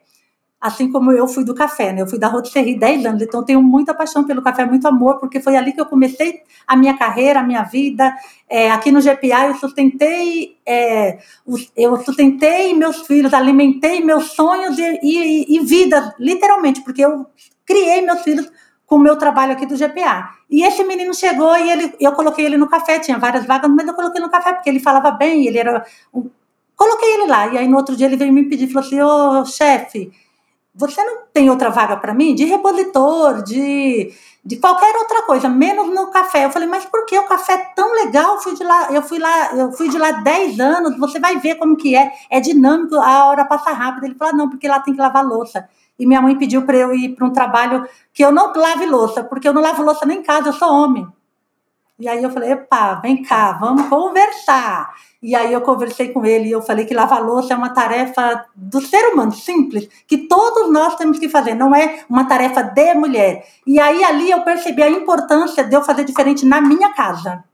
assim 0.60 0.92
como 0.92 1.10
eu 1.10 1.26
fui 1.26 1.42
do 1.42 1.54
café, 1.54 1.90
né? 1.92 2.02
Eu 2.02 2.06
fui 2.06 2.18
da 2.18 2.28
Rotisserie 2.28 2.78
10 2.78 3.06
anos, 3.06 3.22
então 3.22 3.42
tenho 3.42 3.62
muita 3.62 3.94
paixão 3.94 4.24
pelo 4.24 4.42
café, 4.42 4.66
muito 4.66 4.86
amor, 4.86 5.18
porque 5.18 5.40
foi 5.40 5.56
ali 5.56 5.72
que 5.72 5.80
eu 5.80 5.86
comecei 5.86 6.42
a 6.66 6.76
minha 6.76 6.98
carreira, 6.98 7.40
a 7.40 7.42
minha 7.42 7.62
vida. 7.62 8.14
É, 8.48 8.70
aqui 8.70 8.92
no 8.92 9.00
GPA 9.00 9.46
eu 9.46 9.54
sustentei, 9.54 10.58
é, 10.66 11.18
eu 11.74 11.96
sustentei 12.04 12.74
meus 12.74 13.06
filhos, 13.06 13.32
alimentei 13.32 14.04
meus 14.04 14.32
sonhos 14.32 14.78
e, 14.78 15.00
e, 15.02 15.56
e, 15.56 15.60
vida, 15.60 16.14
literalmente, 16.18 16.82
porque 16.82 17.02
eu 17.02 17.26
criei 17.64 18.02
meus 18.02 18.20
filhos 18.20 18.50
com 18.84 18.96
o 18.96 18.98
meu 18.98 19.16
trabalho 19.16 19.52
aqui 19.52 19.64
do 19.64 19.76
GPA. 19.76 20.28
E 20.50 20.62
esse 20.62 20.84
menino 20.84 21.14
chegou 21.14 21.56
e 21.56 21.70
ele, 21.70 21.94
eu 21.98 22.12
coloquei 22.12 22.44
ele 22.44 22.58
no 22.58 22.68
café, 22.68 22.98
tinha 22.98 23.18
várias 23.18 23.46
vagas, 23.46 23.70
mas 23.70 23.86
eu 23.86 23.94
coloquei 23.94 24.20
no 24.20 24.28
café 24.28 24.52
porque 24.52 24.68
ele 24.68 24.80
falava 24.80 25.10
bem, 25.12 25.46
ele 25.46 25.58
era... 25.58 25.86
Um, 26.12 26.28
coloquei 26.76 27.14
ele 27.14 27.26
lá, 27.26 27.46
e 27.46 27.58
aí 27.58 27.68
no 27.68 27.76
outro 27.76 27.94
dia 27.94 28.06
ele 28.06 28.16
veio 28.16 28.32
me 28.32 28.48
pedir, 28.48 28.66
falou 28.66 28.86
assim, 28.86 29.00
ô 29.00 29.44
chefe, 29.44 30.10
você 30.74 31.02
não 31.02 31.22
tem 31.32 31.50
outra 31.50 31.68
vaga 31.68 31.96
para 31.96 32.14
mim? 32.14 32.34
De 32.34 32.44
repositor, 32.44 33.42
de, 33.42 34.12
de 34.44 34.56
qualquer 34.56 34.94
outra 34.96 35.22
coisa, 35.22 35.48
menos 35.48 35.88
no 35.88 36.10
café. 36.10 36.44
Eu 36.44 36.50
falei, 36.50 36.68
mas 36.68 36.84
por 36.84 37.04
que 37.06 37.18
o 37.18 37.26
café 37.26 37.54
é 37.54 37.74
tão 37.74 37.92
legal? 37.92 38.34
Eu 38.34 38.40
fui 38.40 38.54
de 38.54 38.64
lá, 38.64 38.92
eu 38.92 39.02
fui 39.02 39.18
lá, 39.18 39.54
eu 39.54 39.72
fui 39.72 39.88
de 39.88 39.98
lá 39.98 40.12
10 40.12 40.60
anos, 40.60 40.98
você 40.98 41.18
vai 41.18 41.36
ver 41.38 41.56
como 41.56 41.76
que 41.76 41.96
é, 41.96 42.12
é 42.30 42.40
dinâmico, 42.40 42.94
a 42.96 43.26
hora 43.26 43.44
passa 43.44 43.72
rápido. 43.72 44.04
Ele 44.04 44.14
falou, 44.14 44.34
não, 44.34 44.48
porque 44.48 44.68
lá 44.68 44.80
tem 44.80 44.94
que 44.94 45.00
lavar 45.00 45.24
louça. 45.24 45.68
E 45.98 46.06
minha 46.06 46.22
mãe 46.22 46.36
pediu 46.38 46.62
para 46.62 46.76
eu 46.76 46.94
ir 46.94 47.14
para 47.14 47.26
um 47.26 47.32
trabalho 47.32 47.86
que 48.14 48.24
eu 48.24 48.32
não 48.32 48.52
lave 48.54 48.86
louça, 48.86 49.22
porque 49.22 49.46
eu 49.46 49.52
não 49.52 49.60
lavo 49.60 49.82
louça 49.82 50.06
nem 50.06 50.18
em 50.18 50.22
casa, 50.22 50.48
eu 50.48 50.52
sou 50.52 50.72
homem. 50.72 51.06
E 52.00 52.08
aí 52.08 52.22
eu 52.22 52.30
falei, 52.30 52.52
epa, 52.52 52.94
vem 52.94 53.22
cá, 53.22 53.52
vamos 53.52 53.86
conversar. 53.88 54.94
E 55.22 55.34
aí 55.34 55.52
eu 55.52 55.60
conversei 55.60 56.08
com 56.08 56.24
ele 56.24 56.48
e 56.48 56.50
eu 56.50 56.62
falei 56.62 56.86
que 56.86 56.94
lavar 56.94 57.22
louça 57.22 57.52
é 57.52 57.56
uma 57.56 57.68
tarefa 57.74 58.46
do 58.56 58.80
ser 58.80 59.12
humano, 59.12 59.32
simples, 59.32 59.86
que 60.08 60.16
todos 60.16 60.72
nós 60.72 60.96
temos 60.96 61.18
que 61.18 61.28
fazer, 61.28 61.54
não 61.54 61.76
é 61.76 62.02
uma 62.08 62.24
tarefa 62.24 62.62
de 62.62 62.94
mulher. 62.94 63.46
E 63.66 63.78
aí 63.78 64.02
ali 64.02 64.30
eu 64.30 64.40
percebi 64.40 64.82
a 64.82 64.88
importância 64.88 65.62
de 65.62 65.76
eu 65.76 65.82
fazer 65.82 66.04
diferente 66.04 66.46
na 66.46 66.58
minha 66.58 66.94
casa. 66.94 67.44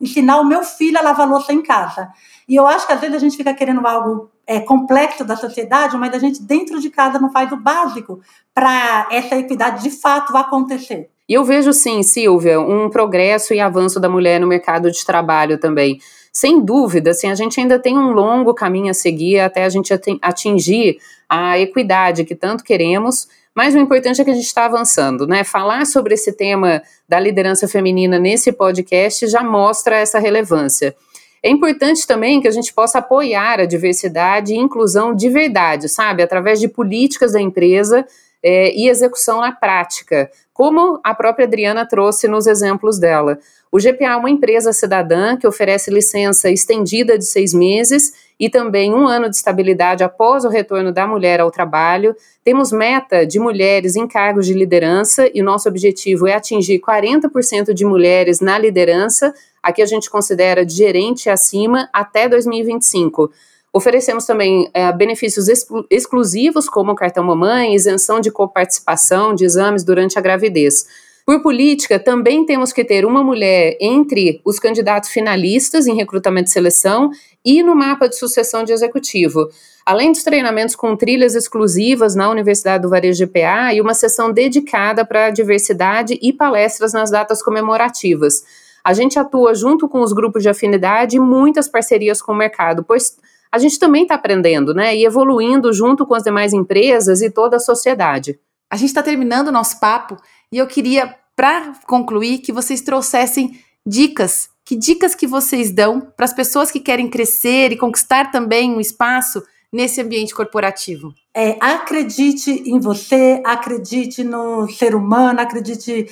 Ensinar 0.00 0.40
o 0.40 0.46
meu 0.46 0.64
filho 0.64 0.98
a 0.98 1.02
lavar 1.02 1.28
louça 1.28 1.52
em 1.52 1.60
casa. 1.60 2.10
E 2.48 2.56
eu 2.56 2.66
acho 2.66 2.86
que 2.86 2.94
às 2.94 3.00
vezes 3.00 3.16
a 3.16 3.18
gente 3.18 3.36
fica 3.36 3.52
querendo 3.52 3.86
algo 3.86 4.30
é, 4.46 4.60
complexo 4.60 5.26
da 5.26 5.36
sociedade, 5.36 5.98
mas 5.98 6.14
a 6.14 6.18
gente 6.18 6.42
dentro 6.42 6.80
de 6.80 6.88
casa 6.88 7.18
não 7.18 7.30
faz 7.30 7.52
o 7.52 7.56
básico 7.58 8.18
para 8.54 9.08
essa 9.10 9.36
equidade 9.36 9.82
de 9.82 9.90
fato 9.90 10.34
acontecer. 10.38 11.10
E 11.30 11.34
eu 11.34 11.44
vejo 11.44 11.72
sim, 11.72 12.02
Silvia, 12.02 12.60
um 12.60 12.90
progresso 12.90 13.54
e 13.54 13.60
avanço 13.60 14.00
da 14.00 14.08
mulher 14.08 14.40
no 14.40 14.48
mercado 14.48 14.90
de 14.90 15.06
trabalho 15.06 15.58
também 15.58 16.00
sem 16.32 16.60
dúvida, 16.60 17.10
assim, 17.10 17.28
a 17.28 17.34
gente 17.34 17.60
ainda 17.60 17.78
tem 17.78 17.96
um 17.96 18.12
longo 18.12 18.52
caminho 18.52 18.90
a 18.90 18.94
seguir 18.94 19.38
até 19.38 19.64
a 19.64 19.68
gente 19.68 19.92
atingir 20.20 20.98
a 21.28 21.58
equidade 21.58 22.24
que 22.24 22.34
tanto 22.34 22.64
queremos, 22.64 23.28
mas 23.54 23.74
o 23.74 23.78
importante 23.78 24.20
é 24.20 24.24
que 24.24 24.30
a 24.30 24.34
gente 24.34 24.46
está 24.46 24.64
avançando, 24.64 25.26
né? 25.26 25.42
Falar 25.42 25.86
sobre 25.86 26.14
esse 26.14 26.32
tema 26.32 26.82
da 27.08 27.18
liderança 27.18 27.66
feminina 27.66 28.18
nesse 28.18 28.52
podcast 28.52 29.26
já 29.26 29.42
mostra 29.42 29.96
essa 29.96 30.18
relevância. 30.18 30.94
É 31.42 31.48
importante 31.48 32.06
também 32.06 32.40
que 32.40 32.48
a 32.48 32.52
gente 32.52 32.72
possa 32.72 32.98
apoiar 32.98 33.60
a 33.60 33.66
diversidade 33.66 34.52
e 34.52 34.58
inclusão 34.58 35.14
de 35.14 35.28
verdade, 35.28 35.88
sabe? 35.88 36.22
Através 36.22 36.60
de 36.60 36.68
políticas 36.68 37.32
da 37.32 37.40
empresa 37.40 38.06
é, 38.42 38.74
e 38.74 38.88
execução 38.88 39.40
na 39.40 39.52
prática, 39.52 40.30
como 40.52 41.00
a 41.02 41.14
própria 41.14 41.46
Adriana 41.46 41.86
trouxe 41.86 42.28
nos 42.28 42.46
exemplos 42.46 42.98
dela. 42.98 43.38
O 43.72 43.78
GPA 43.78 44.12
é 44.12 44.16
uma 44.16 44.30
empresa 44.30 44.72
cidadã 44.72 45.36
que 45.36 45.46
oferece 45.46 45.90
licença 45.90 46.50
estendida 46.50 47.16
de 47.16 47.24
seis 47.24 47.54
meses 47.54 48.12
e 48.38 48.50
também 48.50 48.92
um 48.92 49.06
ano 49.06 49.30
de 49.30 49.36
estabilidade 49.36 50.02
após 50.02 50.44
o 50.44 50.48
retorno 50.48 50.90
da 50.90 51.06
mulher 51.06 51.40
ao 51.40 51.50
trabalho. 51.52 52.16
Temos 52.42 52.72
meta 52.72 53.24
de 53.24 53.38
mulheres 53.38 53.94
em 53.94 54.08
cargos 54.08 54.46
de 54.46 54.54
liderança 54.54 55.30
e 55.32 55.40
nosso 55.40 55.68
objetivo 55.68 56.26
é 56.26 56.34
atingir 56.34 56.80
40% 56.80 57.72
de 57.72 57.84
mulheres 57.84 58.40
na 58.40 58.58
liderança, 58.58 59.32
aqui 59.62 59.82
a 59.82 59.86
gente 59.86 60.10
considera 60.10 60.66
de 60.66 60.74
gerente 60.74 61.30
acima, 61.30 61.88
até 61.92 62.28
2025. 62.28 63.30
Oferecemos 63.72 64.24
também 64.26 64.68
é, 64.74 64.92
benefícios 64.92 65.48
exclu 65.48 65.84
exclusivos, 65.88 66.68
como 66.68 66.94
cartão 66.94 67.22
mamãe, 67.22 67.74
isenção 67.74 68.20
de 68.20 68.30
coparticipação 68.30 69.34
de 69.34 69.44
exames 69.44 69.84
durante 69.84 70.18
a 70.18 70.22
gravidez. 70.22 70.86
Por 71.24 71.40
política, 71.40 71.96
também 71.96 72.44
temos 72.44 72.72
que 72.72 72.84
ter 72.84 73.04
uma 73.04 73.22
mulher 73.22 73.76
entre 73.80 74.40
os 74.44 74.58
candidatos 74.58 75.10
finalistas 75.10 75.86
em 75.86 75.94
recrutamento 75.94 76.48
e 76.48 76.52
seleção 76.52 77.10
e 77.44 77.62
no 77.62 77.76
mapa 77.76 78.08
de 78.08 78.16
sucessão 78.16 78.64
de 78.64 78.72
executivo. 78.72 79.48
Além 79.86 80.10
dos 80.10 80.24
treinamentos 80.24 80.74
com 80.74 80.96
trilhas 80.96 81.36
exclusivas 81.36 82.16
na 82.16 82.28
Universidade 82.28 82.82
do 82.82 82.90
Varejo 82.90 83.24
GPA 83.24 83.72
e 83.72 83.80
uma 83.80 83.94
sessão 83.94 84.32
dedicada 84.32 85.04
para 85.04 85.26
a 85.26 85.30
diversidade 85.30 86.18
e 86.20 86.32
palestras 86.32 86.92
nas 86.92 87.12
datas 87.12 87.40
comemorativas. 87.40 88.42
A 88.82 88.92
gente 88.92 89.16
atua 89.16 89.54
junto 89.54 89.88
com 89.88 90.00
os 90.00 90.12
grupos 90.12 90.42
de 90.42 90.48
afinidade 90.48 91.16
e 91.16 91.20
muitas 91.20 91.68
parcerias 91.68 92.20
com 92.20 92.32
o 92.32 92.36
mercado, 92.36 92.82
pois 92.82 93.16
a 93.52 93.58
gente 93.58 93.78
também 93.78 94.02
está 94.02 94.14
aprendendo, 94.14 94.72
né? 94.72 94.96
E 94.96 95.04
evoluindo 95.04 95.72
junto 95.72 96.06
com 96.06 96.14
as 96.14 96.22
demais 96.22 96.52
empresas 96.52 97.20
e 97.20 97.30
toda 97.30 97.56
a 97.56 97.60
sociedade. 97.60 98.38
A 98.70 98.76
gente 98.76 98.90
está 98.90 99.02
terminando 99.02 99.48
o 99.48 99.52
nosso 99.52 99.80
papo 99.80 100.16
e 100.52 100.58
eu 100.58 100.66
queria, 100.66 101.14
para 101.34 101.72
concluir, 101.86 102.38
que 102.38 102.52
vocês 102.52 102.80
trouxessem 102.80 103.58
dicas. 103.84 104.48
Que 104.64 104.76
dicas 104.76 105.14
que 105.14 105.26
vocês 105.26 105.72
dão 105.72 106.00
para 106.00 106.24
as 106.24 106.32
pessoas 106.32 106.70
que 106.70 106.78
querem 106.78 107.10
crescer 107.10 107.72
e 107.72 107.76
conquistar 107.76 108.30
também 108.30 108.72
um 108.72 108.80
espaço 108.80 109.42
nesse 109.72 110.00
ambiente 110.00 110.32
corporativo? 110.32 111.12
É, 111.34 111.56
acredite 111.60 112.50
em 112.50 112.78
você, 112.78 113.42
acredite 113.44 114.22
no 114.22 114.68
ser 114.68 114.94
humano, 114.94 115.40
acredite 115.40 116.08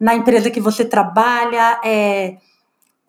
na 0.00 0.14
empresa 0.14 0.50
que 0.50 0.60
você 0.60 0.84
trabalha. 0.84 1.78
É, 1.84 2.36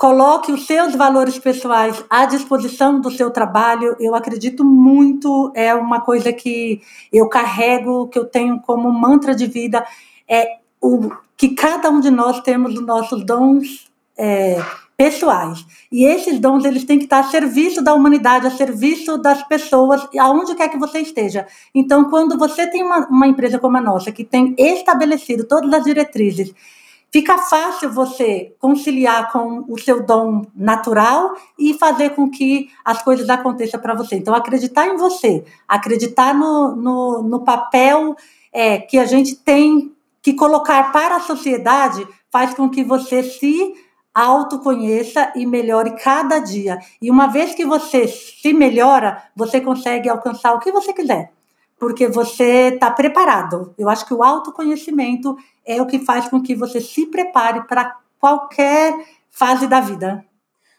Coloque 0.01 0.51
os 0.51 0.65
seus 0.65 0.95
valores 0.95 1.37
pessoais 1.37 2.03
à 2.09 2.25
disposição 2.25 2.99
do 2.99 3.11
seu 3.11 3.29
trabalho. 3.29 3.95
Eu 3.99 4.15
acredito 4.15 4.65
muito, 4.65 5.51
é 5.53 5.75
uma 5.75 6.01
coisa 6.01 6.33
que 6.33 6.81
eu 7.13 7.29
carrego, 7.29 8.07
que 8.07 8.17
eu 8.17 8.25
tenho 8.25 8.59
como 8.61 8.91
mantra 8.91 9.35
de 9.35 9.45
vida, 9.45 9.85
é 10.27 10.57
o 10.81 11.11
que 11.37 11.49
cada 11.49 11.87
um 11.91 11.99
de 11.99 12.09
nós 12.09 12.39
temos 12.39 12.73
os 12.73 12.83
nossos 12.83 13.23
dons 13.23 13.91
é, 14.17 14.59
pessoais. 14.97 15.63
E 15.91 16.03
esses 16.03 16.39
dons 16.39 16.65
eles 16.65 16.83
têm 16.83 16.97
que 16.97 17.03
estar 17.03 17.19
a 17.19 17.29
serviço 17.29 17.83
da 17.83 17.93
humanidade, 17.93 18.47
a 18.47 18.49
serviço 18.49 19.19
das 19.19 19.47
pessoas, 19.47 20.01
aonde 20.17 20.55
quer 20.55 20.69
que 20.69 20.79
você 20.79 21.01
esteja. 21.01 21.45
Então, 21.75 22.09
quando 22.09 22.39
você 22.39 22.65
tem 22.65 22.83
uma, 22.83 23.07
uma 23.07 23.27
empresa 23.27 23.59
como 23.59 23.77
a 23.77 23.81
nossa, 23.81 24.11
que 24.11 24.23
tem 24.23 24.55
estabelecido 24.57 25.43
todas 25.43 25.71
as 25.71 25.83
diretrizes 25.83 26.51
fica 27.11 27.37
fácil 27.37 27.91
você 27.91 28.55
conciliar 28.57 29.31
com 29.31 29.65
o 29.67 29.77
seu 29.77 30.03
dom 30.03 30.45
natural 30.55 31.33
e 31.59 31.73
fazer 31.73 32.11
com 32.11 32.29
que 32.29 32.69
as 32.85 33.03
coisas 33.03 33.29
aconteçam 33.29 33.79
para 33.79 33.93
você. 33.93 34.15
Então, 34.15 34.33
acreditar 34.33 34.87
em 34.87 34.95
você, 34.95 35.43
acreditar 35.67 36.33
no, 36.33 36.75
no, 36.75 37.21
no 37.23 37.43
papel 37.43 38.15
é, 38.53 38.77
que 38.77 38.97
a 38.97 39.05
gente 39.05 39.35
tem 39.35 39.91
que 40.21 40.33
colocar 40.33 40.91
para 40.91 41.17
a 41.17 41.21
sociedade 41.21 42.07
faz 42.31 42.53
com 42.53 42.69
que 42.69 42.83
você 42.83 43.23
se 43.23 43.73
autoconheça 44.13 45.31
e 45.35 45.45
melhore 45.45 45.95
cada 46.01 46.39
dia. 46.39 46.79
E 47.01 47.09
uma 47.09 47.27
vez 47.27 47.53
que 47.53 47.65
você 47.65 48.07
se 48.07 48.53
melhora, 48.53 49.23
você 49.35 49.59
consegue 49.59 50.09
alcançar 50.09 50.53
o 50.53 50.59
que 50.59 50.71
você 50.71 50.93
quiser 50.93 51.31
porque 51.81 52.07
você 52.07 52.67
está 52.75 52.91
preparado. 52.91 53.73
Eu 53.75 53.89
acho 53.89 54.05
que 54.05 54.13
o 54.13 54.21
autoconhecimento 54.21 55.35
é 55.65 55.81
o 55.81 55.87
que 55.87 55.97
faz 55.97 56.29
com 56.29 56.39
que 56.39 56.53
você 56.53 56.79
se 56.79 57.07
prepare 57.07 57.61
para 57.67 57.97
qualquer 58.19 58.93
fase 59.31 59.65
da 59.65 59.81
vida. 59.81 60.23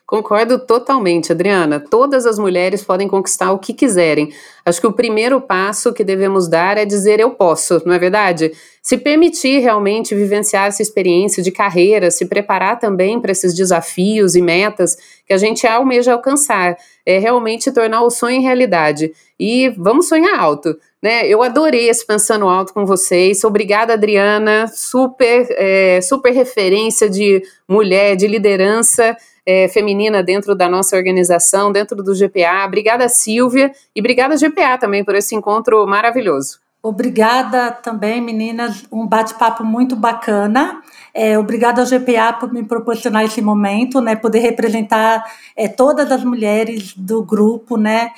Concordo 0.07 0.61
totalmente, 0.61 1.33
Adriana. 1.33 1.81
Todas 1.81 2.25
as 2.25 2.38
mulheres 2.38 2.85
podem 2.85 3.09
conquistar 3.09 3.51
o 3.51 3.59
que 3.59 3.73
quiserem. 3.73 4.33
Acho 4.65 4.81
que 4.81 4.87
o 4.87 4.93
primeiro 4.93 5.41
passo 5.41 5.93
que 5.93 6.05
devemos 6.05 6.47
dar 6.47 6.77
é 6.79 6.85
dizer 6.85 7.19
eu 7.19 7.31
posso, 7.31 7.83
não 7.85 7.95
é 7.95 7.99
verdade? 7.99 8.53
Se 8.81 8.97
permitir 8.97 9.59
realmente 9.61 10.15
vivenciar 10.15 10.67
essa 10.67 10.83
experiência 10.83 11.43
de 11.43 11.51
carreira, 11.51 12.11
se 12.12 12.27
preparar 12.27 12.79
também 12.79 13.21
para 13.21 13.33
esses 13.33 13.55
desafios 13.55 14.37
e 14.37 14.43
metas 14.43 14.97
que 15.27 15.33
a 15.33 15.38
gente 15.38 15.67
almeja 15.67 16.12
alcançar, 16.12 16.77
é 17.05 17.19
realmente 17.19 17.73
tornar 17.73 18.03
o 18.03 18.11
sonho 18.11 18.41
realidade. 18.41 19.12
E 19.41 19.71
vamos 19.71 20.09
sonhar 20.09 20.38
alto. 20.38 20.77
Né, 21.03 21.27
eu 21.27 21.43
adorei 21.43 21.88
esse 21.88 22.07
Pensando 22.07 22.49
Alto 22.49 22.73
com 22.73 22.87
vocês. 22.87 23.43
Obrigada, 23.43 23.95
Adriana. 23.95 24.69
Super, 24.69 25.49
é, 25.51 26.01
super 26.01 26.33
referência 26.33 27.11
de 27.11 27.43
mulher, 27.69 28.15
de 28.15 28.29
liderança 28.29 29.17
é, 29.45 29.69
feminina 29.69 30.23
dentro 30.23 30.55
da 30.55 30.69
nossa 30.69 30.97
organização, 30.97 31.73
dentro 31.73 32.03
do 32.03 32.15
GPA. 32.15 32.65
Obrigada, 32.67 33.09
Silvia, 33.09 33.73
e 33.95 34.01
obrigada, 34.01 34.37
GPA, 34.37 34.79
também, 34.79 35.05
por 35.05 35.15
esse 35.15 35.35
encontro 35.35 35.87
maravilhoso. 35.87 36.61
Obrigada 36.83 37.71
também, 37.71 38.21
meninas. 38.21 38.85
Um 38.91 39.07
bate-papo 39.07 39.62
muito 39.62 39.95
bacana. 39.95 40.83
É, 41.15 41.38
obrigada 41.38 41.81
ao 41.81 41.87
GPA 41.87 42.33
por 42.33 42.53
me 42.53 42.65
proporcionar 42.65 43.25
esse 43.25 43.41
momento, 43.41 44.01
né? 44.01 44.17
Poder 44.17 44.41
representar 44.41 45.25
é, 45.57 45.69
todas 45.69 46.11
as 46.11 46.25
mulheres 46.25 46.93
do 46.97 47.23
grupo, 47.23 47.77
né? 47.77 48.11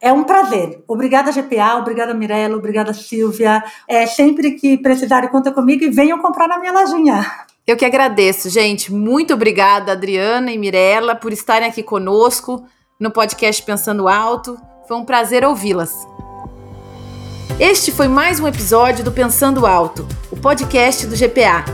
É 0.00 0.12
um 0.12 0.22
prazer. 0.22 0.82
Obrigada, 0.86 1.32
GPA, 1.32 1.76
obrigada, 1.76 2.14
Mirella, 2.14 2.56
obrigada, 2.56 2.94
Silvia. 2.94 3.62
É, 3.86 4.06
sempre 4.06 4.52
que 4.52 4.78
precisarem, 4.78 5.28
conta 5.28 5.50
comigo 5.50 5.82
e 5.82 5.90
venham 5.90 6.20
comprar 6.20 6.46
na 6.46 6.58
minha 6.58 6.72
lojinha. 6.72 7.26
Eu 7.66 7.76
que 7.76 7.84
agradeço, 7.84 8.48
gente. 8.48 8.92
Muito 8.92 9.34
obrigada, 9.34 9.92
Adriana 9.92 10.52
e 10.52 10.58
Mirella, 10.58 11.14
por 11.14 11.32
estarem 11.32 11.68
aqui 11.68 11.82
conosco 11.82 12.64
no 12.98 13.10
podcast 13.10 13.62
Pensando 13.62 14.08
Alto. 14.08 14.58
Foi 14.86 14.96
um 14.96 15.04
prazer 15.04 15.44
ouvi-las. 15.44 15.94
Este 17.58 17.90
foi 17.90 18.06
mais 18.06 18.38
um 18.38 18.46
episódio 18.46 19.04
do 19.04 19.10
Pensando 19.10 19.66
Alto, 19.66 20.06
o 20.30 20.36
podcast 20.36 21.06
do 21.08 21.16
GPA. 21.16 21.64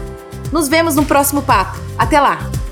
Nos 0.50 0.66
vemos 0.66 0.96
no 0.96 1.04
próximo 1.04 1.42
papo. 1.42 1.78
Até 1.98 2.18
lá! 2.18 2.63